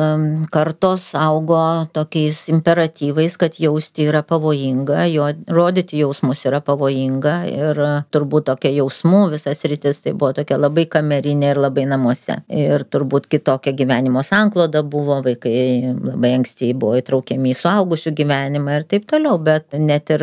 kartos 0.53 1.15
augo 1.15 1.87
tokiais 1.93 2.49
imperatyvais, 2.53 3.37
kad 3.37 3.59
jausti 3.59 4.09
yra 4.09 4.23
pavojinga, 4.23 5.05
jo, 5.13 5.29
rodyti 5.49 6.01
jausmus 6.01 6.45
yra 6.47 6.61
pavojinga 6.65 7.37
ir 7.51 7.81
e, 7.81 7.93
turbūt 8.15 8.49
tokia 8.51 8.73
jausmų 8.81 9.29
visas 9.35 9.65
rytis 9.69 10.03
tai 10.05 10.15
buvo 10.15 10.33
tokia 10.37 10.59
labai 10.59 10.87
kamerinė 10.91 11.55
ir 11.55 11.63
labai 11.67 11.87
namuose. 11.91 12.41
Ir 12.49 12.87
turbūt 12.89 13.29
kitokia 13.33 13.75
gyvenimo 13.77 14.25
sankloda 14.25 14.85
buvo, 14.87 15.21
vaikai 15.25 15.95
labai 15.95 16.35
anksti 16.39 16.73
buvo 16.75 16.94
buvo 16.95 17.03
įtraukiami 17.03 17.53
į 17.53 17.57
suaugusių 17.59 18.13
gyvenimą 18.15 18.79
ir 18.79 18.85
taip 18.89 19.07
toliau, 19.11 19.39
bet 19.43 19.75
net 19.75 20.11
ir 20.15 20.23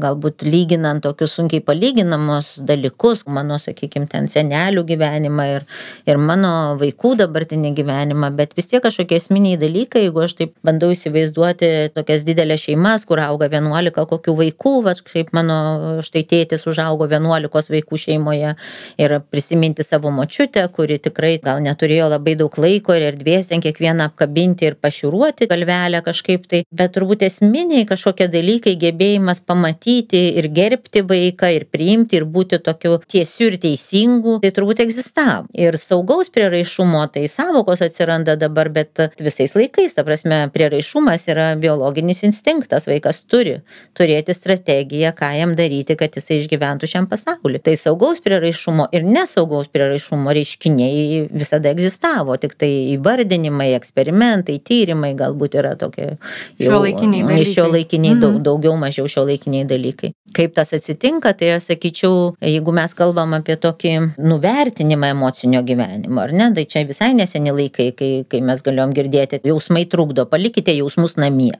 galbūt 0.00 0.44
lyginant 0.46 1.02
tokius 1.02 1.34
sunkiai 1.34 1.62
palyginamus 1.64 2.60
dalykus, 2.64 3.24
mano, 3.26 3.58
sakykime, 3.58 4.06
ten 4.10 4.28
senelių 4.28 4.84
gyvenimą 4.86 5.46
ir, 5.56 5.66
ir 6.06 6.18
mano 6.18 6.76
vaikų 6.80 7.14
dabartinį 7.22 7.74
gyvenimą, 7.74 8.30
bet 8.36 8.54
vis 8.56 8.70
tiek 8.70 8.82
kažkokie 8.84 9.18
esminiai 9.18 9.58
dalykai, 9.58 10.04
jeigu 10.06 10.24
aš 10.24 10.36
taip 10.38 10.54
bandau 10.64 10.92
įsivaizduoti 10.94 11.90
tokias 11.94 12.24
didelės 12.26 12.64
šeimas, 12.68 13.06
kur 13.08 13.22
auga 13.24 13.48
11 13.50 13.90
kokių 13.94 14.36
vaikų, 14.42 14.74
va, 14.86 14.94
kaip 15.04 15.32
mano 15.36 16.00
štai 16.04 16.24
tėtis 16.30 16.66
užaugo 16.70 17.08
11 17.10 17.72
vaikų 17.74 18.00
šeimoje 18.06 18.54
ir 19.00 19.16
prisiminti 19.30 19.84
savo 19.86 20.12
močiutę, 20.14 20.66
kuri 20.74 21.00
tikrai 21.02 21.36
gal 21.42 21.62
neturėjo 21.64 22.10
labai 22.14 22.36
daug 22.38 22.54
laiko 22.60 22.94
ir 22.96 23.10
erdvės 23.10 23.50
ten 23.50 23.62
kiekvieną 23.64 24.10
apkabinti 24.10 24.68
ir 24.68 24.78
pašiūruoti 24.80 25.48
galvelę 25.50 26.03
kažkaip 26.04 26.46
tai, 26.50 26.62
bet 26.74 26.94
turbūt 26.96 27.24
esminiai 27.26 27.86
kažkokie 27.88 28.28
dalykai, 28.32 28.76
gebėjimas 28.80 29.42
pamatyti 29.44 30.20
ir 30.40 30.48
gerbti 30.54 31.04
vaiką 31.08 31.50
ir 31.56 31.66
priimti 31.70 32.18
ir 32.20 32.26
būti 32.28 32.60
tokiu 32.64 32.98
tiesiu 33.10 33.50
ir 33.50 33.58
teisingu, 33.62 34.38
tai 34.42 34.52
turbūt 34.54 34.82
egzistavo. 34.84 35.48
Ir 35.54 35.78
saugaus 35.80 36.30
prieraišumo 36.34 37.04
tai 37.14 37.26
savokos 37.30 37.82
atsiranda 37.84 38.36
dabar, 38.40 38.70
bet 38.74 39.00
visais 39.22 39.54
laikais, 39.56 39.94
ta 39.96 40.04
prasme, 40.06 40.44
prieraišumas 40.54 41.28
yra 41.32 41.50
biologinis 41.60 42.24
instinktas, 42.26 42.88
vaikas 42.90 43.22
turi 43.30 43.58
turėti 43.96 44.34
strategiją, 44.36 45.14
ką 45.16 45.30
jam 45.38 45.54
daryti, 45.58 45.96
kad 45.98 46.16
jisai 46.16 46.40
išgyventų 46.42 46.90
šiam 46.90 47.08
pasauliu. 47.10 47.60
Tai 47.62 47.76
saugaus 47.78 48.20
prieraišumo 48.24 48.88
ir 48.96 49.06
nesaugaus 49.06 49.70
prieraišumo 49.72 50.34
reiškiniai 50.34 51.28
visada 51.32 51.70
egzistavo, 51.70 52.36
tik 52.40 52.56
tai 52.58 52.70
įvardinimai, 52.96 53.70
eksperimentai, 53.78 54.58
tyrimai 54.64 55.14
galbūt 55.18 55.58
yra 55.60 55.74
tokie 55.78 55.93
tokie 55.94 56.16
šio 56.60 56.80
laikiniai 56.80 57.22
dalykai. 57.22 57.52
Šio 57.52 57.66
laikiniai, 57.70 58.18
daug, 58.18 58.34
mhm. 58.34 58.42
daugiau 58.44 58.76
mažiau 58.78 59.08
šio 59.08 59.24
laikiniai 59.28 59.66
dalykai. 59.68 60.12
Kaip 60.34 60.54
tas 60.54 60.72
atsitinka, 60.74 61.32
tai 61.38 61.52
aš 61.54 61.68
sakyčiau, 61.70 62.34
jeigu 62.42 62.72
mes 62.74 62.94
kalbam 62.98 63.36
apie 63.36 63.54
tokį 63.60 63.92
nuvertinimą 64.18 65.12
emocinio 65.14 65.62
gyvenimo, 65.66 66.24
ar 66.24 66.32
ne, 66.34 66.48
tai 66.56 66.64
čia 66.66 66.82
visai 66.88 67.12
neseni 67.14 67.52
laikai, 67.54 67.92
kai, 67.94 68.10
kai 68.26 68.40
mes 68.42 68.62
galėjom 68.64 68.94
girdėti, 68.96 69.38
jausmai 69.46 69.84
trukdo, 69.90 70.26
palikite 70.30 70.74
jausmus 70.74 71.14
namie. 71.20 71.54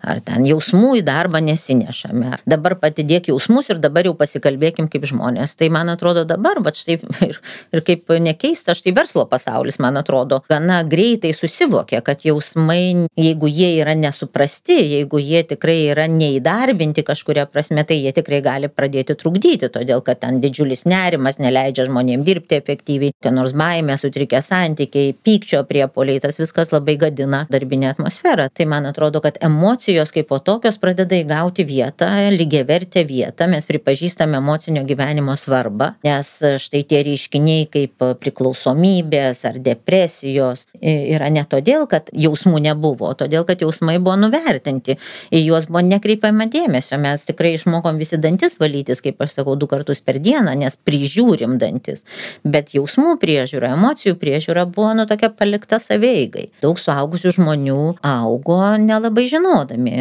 Ar 0.00 0.22
ten 0.24 0.46
jausmų 0.48 0.94
į 1.00 1.04
darbą 1.06 1.42
nesinešame. 1.44 2.38
Dabar 2.48 2.78
patidėk 2.80 3.28
jausmus 3.32 3.68
ir 3.74 3.82
dabar 3.84 4.08
jau 4.08 4.14
pasikalbėkim 4.16 4.88
kaip 4.92 5.04
žmonės. 5.10 5.58
Tai 5.60 5.68
man 5.74 5.92
atrodo 5.92 6.24
dabar, 6.28 6.62
va 6.64 6.72
štai 6.72 6.96
ir, 7.28 7.40
ir 7.76 7.84
kaip 7.84 8.16
nekeista, 8.22 8.72
štai 8.76 8.96
verslo 8.96 9.26
pasaulis, 9.28 9.80
man 9.82 10.00
atrodo, 10.00 10.40
gana 10.48 10.80
greitai 10.88 11.34
susivokė, 11.36 12.00
kad 12.06 12.24
jausmai, 12.24 13.08
jeigu 13.20 13.50
jie 13.56 13.70
yra 13.80 13.94
nesuprasti, 13.96 14.76
jeigu 14.92 15.20
jie 15.22 15.42
tikrai 15.48 15.78
yra 15.92 16.06
neįdarbinti 16.10 17.04
kažkuria 17.06 17.46
prasme, 17.50 17.84
tai 17.88 17.98
jie 18.02 18.12
tikrai 18.16 18.42
gali 18.44 18.68
pradėti 18.72 19.16
trukdyti, 19.18 19.70
todėl 19.72 20.02
kad 20.04 20.20
ten 20.22 20.40
didžiulis 20.42 20.84
nerimas 20.88 21.40
neleidžia 21.42 21.86
žmonėms 21.88 22.26
dirbti 22.26 22.58
efektyviai, 22.60 23.14
kokia 23.16 23.32
nors 23.34 23.54
baimė, 23.56 23.96
sutrikę 24.00 24.42
santykiai, 24.44 25.14
pykčio 25.26 25.62
priepoliai, 25.68 26.20
tas 26.22 26.40
viskas 26.40 26.72
labai 26.74 26.96
gadina 27.00 27.44
darbinę 27.52 27.90
atmosferą. 27.94 28.48
Tai 28.52 28.68
man 28.70 28.88
atrodo, 28.90 29.22
kad 29.24 29.38
emocijos 29.44 30.12
kaip 30.14 30.28
po 30.30 30.40
tokios 30.42 30.78
pradeda 30.82 31.16
įgauti 31.18 31.66
vietą, 31.68 32.10
lygiai 32.34 32.66
vertę 32.68 33.06
vietą, 33.08 33.48
mes 33.50 33.68
pripažįstame 33.68 34.40
emocinio 34.40 34.84
gyvenimo 34.88 35.36
svarbą, 35.38 35.92
nes 36.06 36.32
štai 36.62 36.82
tie 36.88 37.02
reiškiniai 37.06 37.68
kaip 37.72 38.06
priklausomybės 38.20 39.44
ar 39.48 39.60
depresijos 39.62 40.66
yra 40.82 41.30
ne 41.32 41.44
todėl, 41.48 41.86
kad 41.90 42.10
jausmų 42.12 42.60
nebuvo, 42.68 43.12
o 43.12 43.18
todėl, 43.18 43.45
kad 43.48 43.62
jausmai 43.62 43.96
buvo 44.02 44.16
nuvertinti, 44.20 44.96
į 45.30 45.42
juos 45.46 45.68
buvo 45.70 45.82
nekreipiama 45.86 46.48
dėmesio. 46.52 46.98
Mes 47.02 47.26
tikrai 47.28 47.54
išmokom 47.56 48.00
visi 48.00 48.18
dantis 48.20 48.58
valytis, 48.60 49.02
kaip 49.04 49.20
aš 49.22 49.38
sakau, 49.38 49.56
du 49.58 49.68
kartus 49.70 50.02
per 50.04 50.20
dieną, 50.22 50.54
nes 50.58 50.78
prižiūrim 50.86 51.56
dantis. 51.60 52.04
Bet 52.44 52.74
jausmų 52.76 53.16
priežiūra, 53.22 53.72
emocijų 53.76 54.16
priežiūra 54.20 54.66
buvo 54.70 54.92
nu 54.98 55.06
tokia 55.08 55.30
palikta 55.34 55.80
saveigai. 55.82 56.48
Daug 56.64 56.80
suaugusių 56.80 57.34
žmonių 57.38 57.80
augo 58.06 58.60
nelabai 58.82 59.26
žinodami, 59.30 59.94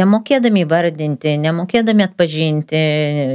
nemokėdami 0.00 0.64
vardinti, 0.68 1.36
nemokėdami 1.42 2.06
atpažinti, 2.08 2.82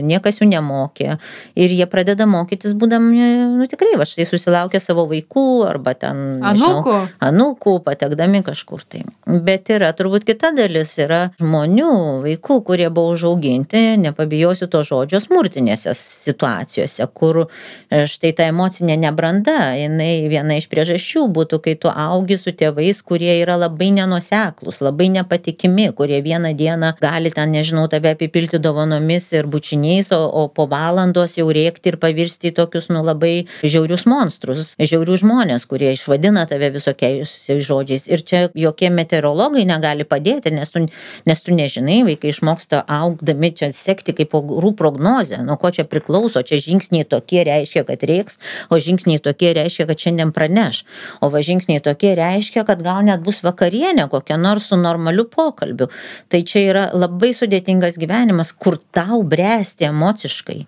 niekas 0.07 0.41
jų 0.41 0.49
nemokė. 0.51 1.17
Ir 1.57 1.73
jie 1.73 1.87
pradeda 1.89 2.27
mokytis, 2.29 2.75
būdami, 2.77 3.27
nu 3.57 3.67
tikrai, 3.69 3.95
va 3.99 4.07
štai 4.07 4.27
susilaukia 4.29 4.81
savo 4.83 5.07
vaikų 5.09 5.47
arba 5.67 5.95
ten... 5.97 6.41
Anūkų. 6.47 6.95
Nežinau, 6.97 7.27
anūkų, 7.27 7.77
patekdami 7.85 8.43
kažkur 8.45 8.83
tai 8.87 9.03
bet 9.43 9.69
yra 9.73 9.91
turbūt 9.97 10.25
kita 10.27 10.51
dalis 10.55 10.93
yra 11.01 11.19
žmonių 11.41 11.91
vaikų 12.23 12.59
kurie 12.67 12.87
buvo 12.93 13.13
užauginti 13.15 13.97
nepabijosiu 14.01 14.69
to 14.71 14.83
žodžio 14.87 15.21
smurtinėse 15.23 15.93
situacijose 15.97 17.07
kur 17.17 17.43
e, 17.43 18.05
štai 18.09 18.33
ta 18.37 18.47
emocinė 18.51 18.97
nebranda 19.01 19.73
jinai 19.77 20.27
viena 20.31 20.57
iš 20.59 20.69
priežasčių 20.71 21.27
būtų 21.35 21.61
kai 21.65 21.75
tu 21.81 21.91
augi 21.91 22.39
su 22.41 22.53
tėvais 22.55 23.01
kurie 23.05 23.33
yra 23.41 23.57
labai 23.59 23.91
nenuoseklūs 23.97 24.81
labai 24.85 25.09
nepatikimi 25.17 25.89
kurie 25.97 26.21
vieną 26.25 26.53
dieną 26.57 26.93
gali 27.01 27.33
ten 27.33 27.53
nežinau 27.55 27.87
tave 27.91 28.15
apipilti 28.15 28.61
dovanomis 28.63 29.31
ir 29.33 29.49
bučiniais 29.51 30.11
o 30.15 30.21
o 30.37 30.47
po 30.53 30.67
valandos 30.69 31.37
jau 31.39 31.47
rėkti 31.53 31.93
ir 31.93 31.99
pavirsti 32.01 32.51
į 32.51 32.55
tokius 32.59 32.89
nu 32.93 33.03
labai 33.05 33.47
žiaurius 33.63 34.05
monstrus 34.09 34.73
žiaurius 34.79 35.23
žmones 35.23 35.65
kurie 35.69 35.93
išvadina 35.95 36.45
tave 36.49 36.69
visokiais 36.75 37.37
žodžiais. 37.47 38.07
Ir 38.07 38.23
čia 38.23 38.41
jokie 38.55 38.89
meteorologai 38.89 39.26
gastroenterologai 39.27 39.65
negali 39.65 40.05
padėti, 40.05 40.51
nes 40.51 40.71
tu, 40.71 40.87
nes 41.25 41.43
tu 41.43 41.53
nežinai, 41.53 42.03
vaikai 42.05 42.31
išmoksta 42.31 42.83
augdami 42.87 43.51
čia 43.53 43.71
sekti 43.73 44.13
kaip 44.13 44.33
orų 44.33 44.75
prognozę, 44.75 45.43
nuo 45.43 45.57
ko 45.57 45.71
čia 45.71 45.85
priklauso, 45.85 46.41
čia 46.43 46.59
žingsniai 46.59 47.05
tokie 47.05 47.43
reiškia, 47.43 47.83
kad 47.87 48.03
reiks, 48.03 48.37
o 48.69 48.77
žingsniai 48.77 49.19
tokie 49.19 49.53
reiškia, 49.53 49.87
kad 49.87 49.97
šiandien 49.99 50.31
praneš, 50.31 50.85
o 51.21 51.29
va 51.29 51.41
žingsniai 51.41 51.81
tokie 51.83 52.15
reiškia, 52.15 52.65
kad 52.65 52.81
gal 52.83 53.03
net 53.03 53.21
bus 53.21 53.43
vakarienė 53.43 54.09
kokia 54.09 54.37
nors 54.37 54.69
su 54.69 54.77
normaliu 54.77 55.27
pokalbiu. 55.27 55.89
Tai 56.29 56.43
čia 56.43 56.63
yra 56.67 56.87
labai 56.93 57.33
sudėtingas 57.35 57.99
gyvenimas, 57.99 58.53
kur 58.53 58.79
tau 58.93 59.23
bręsti 59.23 59.89
emociškai 59.89 60.65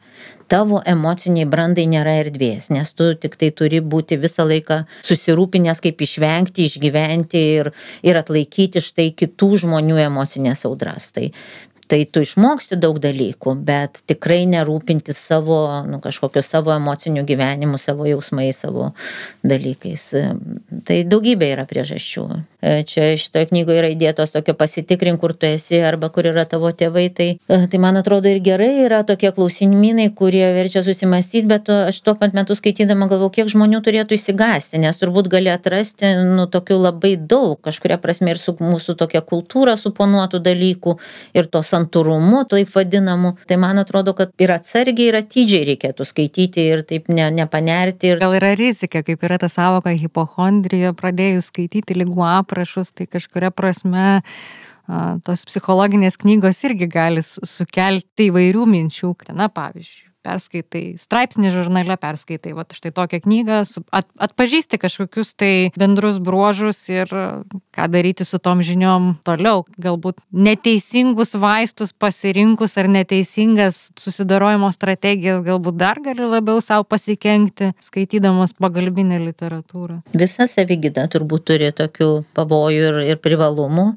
tavo 0.50 0.82
emociniai 0.86 1.48
brandai 1.50 1.86
nėra 1.92 2.18
erdvės, 2.24 2.70
nes 2.74 2.94
tu 2.98 3.12
tik 3.22 3.38
tai 3.40 3.52
turi 3.56 3.82
būti 3.82 4.18
visą 4.22 4.48
laiką 4.50 4.82
susirūpinęs, 5.08 5.82
kaip 5.86 6.02
išvengti, 6.06 6.68
išgyventi 6.70 7.46
ir, 7.62 7.72
ir 8.06 8.20
atlaikyti 8.20 8.84
štai 8.84 9.12
kitų 9.18 9.52
žmonių 9.66 10.02
emocinės 10.10 10.66
audras. 10.70 11.12
Tai 11.16 11.30
tai 11.90 12.04
tu 12.06 12.22
išmoksti 12.22 12.78
daug 12.78 13.00
dalykų, 13.02 13.56
bet 13.66 14.04
tikrai 14.10 14.44
nerūpinti 14.50 15.14
savo, 15.18 15.64
nu, 15.90 15.98
kažkokiu 16.04 16.44
savo 16.46 16.70
emociniu 16.76 17.24
gyvenimu, 17.26 17.80
savo 17.82 18.06
jausmais, 18.06 18.60
savo 18.62 18.92
dalykais. 19.42 20.06
Tai 20.86 21.00
daugybė 21.10 21.50
yra 21.56 21.66
priežasčių. 21.70 22.28
E, 22.62 22.84
čia 22.84 23.14
šitoje 23.16 23.48
knygoje 23.54 23.80
yra 23.80 23.90
įdėtos 23.94 24.34
tokio 24.34 24.52
pasitikrink, 24.60 25.22
kur 25.22 25.32
tu 25.32 25.48
esi 25.48 25.78
arba 25.80 26.10
kur 26.12 26.28
yra 26.28 26.44
tavo 26.50 26.72
tėvai. 26.76 27.06
Tai, 27.16 27.28
e, 27.40 27.60
tai 27.72 27.80
man 27.80 27.96
atrodo 27.96 28.28
ir 28.28 28.42
gerai 28.44 28.84
yra 28.84 29.00
tokie 29.08 29.32
klausimynai, 29.36 30.10
kurie 30.16 30.44
verčia 30.58 30.84
susimastyti, 30.84 31.48
bet 31.48 31.72
aš 31.72 32.02
tuo 32.04 32.18
pat 32.20 32.36
metu 32.36 32.58
skaitydama 32.60 33.08
galvoju, 33.08 33.32
kiek 33.38 33.52
žmonių 33.54 33.80
turėtų 33.86 34.18
įsigasti, 34.18 34.82
nes 34.84 35.00
turbūt 35.00 35.30
gali 35.32 35.52
atrasti, 35.54 36.12
nu, 36.36 36.50
tokių 36.52 36.82
labai 36.84 37.14
daug, 37.16 37.56
kažkuria 37.64 37.96
prasme 38.02 38.36
ir 38.36 38.42
su 38.44 38.58
mūsų 38.60 38.98
tokia 39.00 39.24
kultūra 39.24 39.78
suponuotų 39.80 40.44
dalykų 40.44 40.98
ir 41.40 41.48
tos 41.48 41.72
santūrumu, 41.72 42.44
taip 42.52 42.76
vadinamu. 42.76 43.38
Tai 43.48 43.60
man 43.64 43.80
atrodo, 43.80 44.12
kad 44.18 44.36
ir 44.36 44.52
atsargiai, 44.58 45.14
ir 45.14 45.20
atidžiai 45.22 45.64
reikėtų 45.72 46.10
skaityti 46.12 46.68
ir 46.74 46.84
taip 46.84 47.08
ne, 47.08 47.30
nepanerti. 47.40 48.12
Ir... 48.12 48.20
Gal 48.20 48.36
yra 48.36 48.52
rizika, 48.60 49.00
kaip 49.08 49.24
yra 49.24 49.40
ta 49.40 49.48
savoka 49.48 49.96
hipochondrija, 49.96 50.92
pradėjus 51.00 51.54
skaityti 51.54 51.96
lygų 52.04 52.28
aprašus, 52.50 52.92
tai 52.98 53.06
kažkuria 53.06 53.54
prasme 53.54 54.20
tos 55.26 55.46
psichologinės 55.46 56.18
knygos 56.18 56.64
irgi 56.66 56.90
gali 56.90 57.22
sukelti 57.22 58.32
įvairių 58.32 58.66
minčių. 58.74 59.14
Na, 59.38 59.52
pavyzdžiui, 59.54 60.09
perskaitai 60.30 60.84
straipsnį 61.02 61.52
žurnale, 61.54 61.98
perskaitai 62.00 62.54
va 62.58 62.66
štai 62.70 62.92
tokią 62.96 63.22
knygą, 63.26 63.60
at, 63.96 64.08
atpažįsti 64.30 64.80
kažkokius 64.82 65.34
tai 65.40 65.54
bendrus 65.80 66.20
bruožus 66.22 66.82
ir 66.92 67.10
ką 67.76 67.88
daryti 67.92 68.28
su 68.28 68.40
tom 68.42 68.62
žiniom 68.66 69.12
toliau. 69.28 69.66
Galbūt 69.82 70.22
neteisingus 70.32 71.36
vaistus 71.40 71.94
pasirinkus 71.94 72.78
ar 72.82 72.90
neteisingas 72.92 73.90
susidarojimo 74.00 74.72
strategijas 74.76 75.42
galbūt 75.46 75.80
dar 75.80 76.02
gali 76.04 76.28
labiau 76.28 76.62
savo 76.64 76.86
pasikenkti, 76.90 77.74
skaitydamas 77.84 78.56
pagalbinę 78.60 79.22
literatūrą. 79.24 80.02
Visa 80.18 80.50
savigyda 80.52 81.08
turbūt 81.12 81.48
turi 81.50 81.72
tokių 81.76 82.12
pavojų 82.38 82.86
ir, 82.92 83.02
ir 83.14 83.22
privalumų 83.24 83.90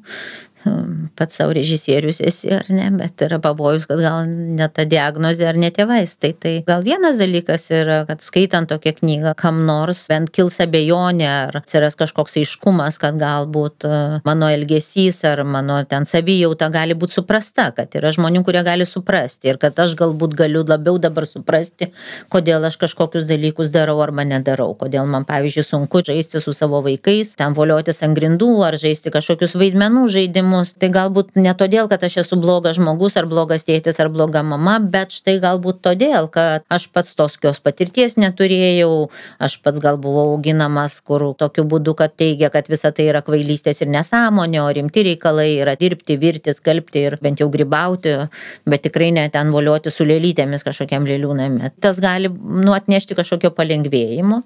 pats 1.17 1.37
savo 1.37 1.53
režisierius 1.53 2.21
esi 2.25 2.51
ar 2.55 2.69
ne, 2.73 2.87
bet 2.97 3.23
yra 3.27 3.39
pavojus, 3.43 3.87
kad 3.91 4.01
gal 4.03 4.27
ne 4.29 4.67
ta 4.73 4.85
diagnozė 4.89 5.49
ar 5.51 5.59
ne 5.61 5.71
tie 5.75 5.87
vaistai. 5.89 6.33
Tai 6.39 6.53
gal 6.67 6.85
vienas 6.87 7.19
dalykas 7.21 7.69
yra, 7.75 8.03
kad 8.09 8.23
skaitant 8.25 8.71
tokią 8.71 8.95
knygą, 9.01 9.35
kam 9.39 9.63
nors 9.69 10.05
bent 10.11 10.33
kils 10.35 10.61
abejonė 10.65 11.29
ar 11.31 11.61
atsiras 11.63 11.99
kažkoks 12.01 12.39
aiškumas, 12.41 12.99
kad 13.03 13.19
galbūt 13.21 13.87
e, 13.89 14.01
mano 14.27 14.51
elgesys 14.53 15.23
ar 15.29 15.45
mano 15.49 15.81
ten 15.89 16.07
savijauta 16.09 16.71
gali 16.73 16.97
būti 16.99 17.19
suprasta, 17.21 17.71
kad 17.77 17.93
yra 17.99 18.15
žmonių, 18.15 18.45
kurie 18.47 18.65
gali 18.67 18.87
suprasti 18.89 19.53
ir 19.53 19.61
kad 19.63 19.79
aš 19.83 19.97
galbūt 19.99 20.37
galiu 20.39 20.65
labiau 20.69 20.99
dabar 21.03 21.29
suprasti, 21.29 21.91
kodėl 22.33 22.69
aš 22.69 22.79
kažkokius 22.83 23.29
dalykus 23.31 23.75
darau 23.75 23.99
arba 24.05 24.25
nedarau, 24.29 24.73
kodėl 24.79 25.11
man 25.11 25.27
pavyzdžiui 25.29 25.67
sunku 25.67 26.05
žaisti 26.07 26.41
su 26.43 26.55
savo 26.57 26.83
vaikais, 26.87 27.35
ten 27.39 27.57
voliotis 27.59 28.03
ant 28.07 28.17
grindų 28.17 28.53
ar 28.67 28.79
žaisti 28.81 29.13
kažkokius 29.13 29.59
vaidmenų 29.59 30.07
žaidimus 30.13 30.52
sprendimus 30.53 30.75
tai 30.79 30.91
galbūt 30.93 31.37
ne 31.37 31.53
todėl 31.55 31.89
kad 31.89 32.03
aš 32.05 32.23
esu 32.23 32.37
blogas 32.37 32.77
žmogus 32.77 33.17
ar 33.17 33.27
blogas 33.27 33.65
tėtis 33.65 34.01
ar 34.01 34.09
bloga 34.09 34.43
mama 34.43 34.79
bet 34.81 35.13
štai 35.13 35.39
galbūt 35.41 35.81
todėl 35.83 36.29
kad 36.29 36.65
aš 36.69 36.89
pats 36.93 37.15
tokios 37.15 37.61
patirties 37.61 38.17
neturėjau 38.17 39.09
aš 39.39 39.61
pats 39.63 39.81
gal 39.81 39.99
buvau 39.99 40.35
auginamas 40.37 41.01
kur 41.01 41.35
tokiu 41.35 41.65
būdu 41.65 41.95
kad 41.95 42.15
teigia 42.17 42.51
kad 42.51 42.69
visa 42.69 42.93
tai 42.93 43.09
yra 43.09 43.23
kvailystės 43.23 43.83
ir 43.83 43.89
nesąmonė 43.89 44.63
o 44.63 44.69
rimti 44.73 45.05
reikalai 45.07 45.59
yra 45.61 45.77
dirbti 45.77 46.19
virti 46.19 46.55
skalbti 46.55 47.07
ir 47.07 47.19
bent 47.23 47.41
jau 47.41 47.49
grybauti 47.49 48.29
bet 48.67 48.83
tikrai 48.83 49.13
ne 49.13 49.29
ten 49.33 49.53
volioti 49.53 49.91
su 49.91 50.05
lėlytėmis 50.05 50.65
kažkokiam 50.67 51.07
lėlių 51.09 51.37
name 51.39 51.73
tas 51.81 52.01
gali 52.01 52.31
nu 52.33 52.75
atnešti 52.77 53.17
kažkokio 53.19 53.53
palengvėjimo. 53.57 54.43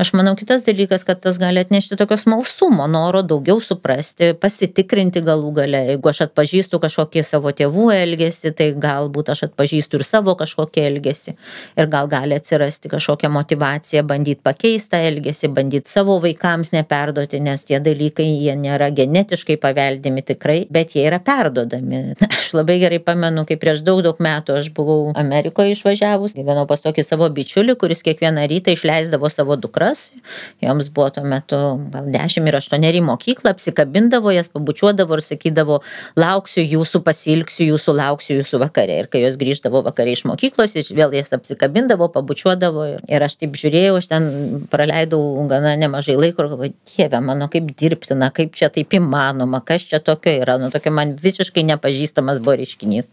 Aš 0.00 0.12
manau 0.16 0.34
kitas 0.38 0.64
dalykas 0.66 1.04
kad 1.06 1.20
tas 1.22 1.38
gali 1.40 1.60
atnešti 1.62 1.98
tokio 1.98 2.18
smalsumo 2.20 2.86
noro 2.90 3.22
daugiau 3.22 3.60
suprasti 3.62 4.32
pasitikrinti 4.38 5.22
galų 5.24 5.47
galų 5.48 5.54
gale 5.54 5.80
jeigu 5.88 6.08
aš 6.08 6.20
atpažįstu 6.26 6.78
kažkokį 6.80 7.22
savo 7.24 7.50
tėvų 7.52 7.90
elgesį 7.94 8.52
tai 8.56 8.72
galbūt 8.74 9.30
aš 9.30 9.48
atpažįstu 9.48 9.98
ir 9.98 10.04
savo 10.04 10.34
kažkokį 10.36 10.80
elgesį. 10.86 11.34
Ir 11.78 11.86
gal 11.88 12.08
gali 12.08 12.34
atsirasti 12.34 12.88
kažkokia 12.88 13.28
motyvacija 13.28 14.02
bandyt 14.02 14.42
pakeist 14.42 14.90
tą 14.92 14.98
elgesį 14.98 15.52
bandyt 15.54 15.88
savo 15.88 16.18
vaikams 16.20 16.72
neperduoti 16.72 17.40
nes 17.40 17.64
tie 17.64 17.80
dalykai 17.80 18.26
jie 18.26 18.54
nėra 18.56 18.90
genetiškai 18.90 19.58
paveldimi 19.58 20.22
tikrai 20.22 20.66
bet 20.70 20.94
jie 20.94 21.06
yra 21.06 21.18
perduodami 21.18 22.14
aš 22.48 22.56
labai 22.56 22.78
gerai 22.80 22.98
pamenu 23.04 23.44
kaip 23.48 23.60
prieš 23.60 23.82
daug 23.84 24.00
daug 24.04 24.16
metų 24.24 24.56
aš 24.62 24.70
buvau 24.72 25.12
amerikoj 25.20 25.74
išvažiavus 25.74 26.34
gyvenau 26.38 26.64
pas 26.68 26.80
tokį 26.80 27.04
savo 27.04 27.28
bičiulį 27.28 27.76
kuris 27.80 28.00
kiekvieną 28.06 28.46
rytą 28.48 28.72
išleisdavo 28.72 29.28
savo 29.28 29.56
dukras. 29.60 30.08
Joms 30.64 30.88
buvo 30.94 31.10
tuo 31.12 31.24
metu 31.28 31.58
gal 31.92 32.08
dešimt 32.14 32.48
ir 32.48 32.58
aštuoneri 32.58 33.02
į 33.02 33.04
mokyklą 33.04 33.52
apsikabindavo 33.52 34.32
jas 34.32 34.48
pabučiuodavo 34.54 35.18
ir 35.18 35.24
sakydavo 35.26 35.80
lauksiu 36.16 36.64
jūsų 36.64 37.02
pasiilgsiu 37.04 37.68
jūsų 37.72 37.96
lauksiu 37.98 38.38
jūsų 38.38 38.62
vakare. 38.64 38.98
Ir 39.02 39.10
kai 39.12 39.22
jos 39.26 39.36
grįždavo 39.40 39.82
vakare 39.86 40.14
iš 40.16 40.24
mokyklos 40.28 40.76
vėl 40.88 41.14
jas 41.18 41.34
apsikabindavo 41.36 42.08
pabučiuodavo 42.14 42.86
ir 42.96 43.26
aš 43.26 43.38
taip 43.42 43.58
žiūrėjau 43.60 43.98
aš 44.00 44.10
ten 44.14 44.28
praleidau 44.72 45.20
gana 45.50 45.74
nemažai 45.80 46.16
laiko 46.16 46.46
ir 46.46 46.52
galvoju 46.54 46.74
dieve 46.94 47.22
mano 47.24 47.50
kaip 47.52 47.68
dirbtina 47.78 48.30
kaip 48.34 48.56
čia 48.56 48.70
taip 48.72 48.96
įmanoma 48.96 49.60
kas 49.64 49.84
čia 49.90 50.00
tokio 50.00 50.32
yra? 50.42 50.58
Nu 50.58 50.72
tokio 50.74 50.94
man 50.94 51.16
visiškai 51.18 51.66
nepažįstamas 51.68 52.37
buvo 52.42 52.56
reiškinys. 52.58 53.10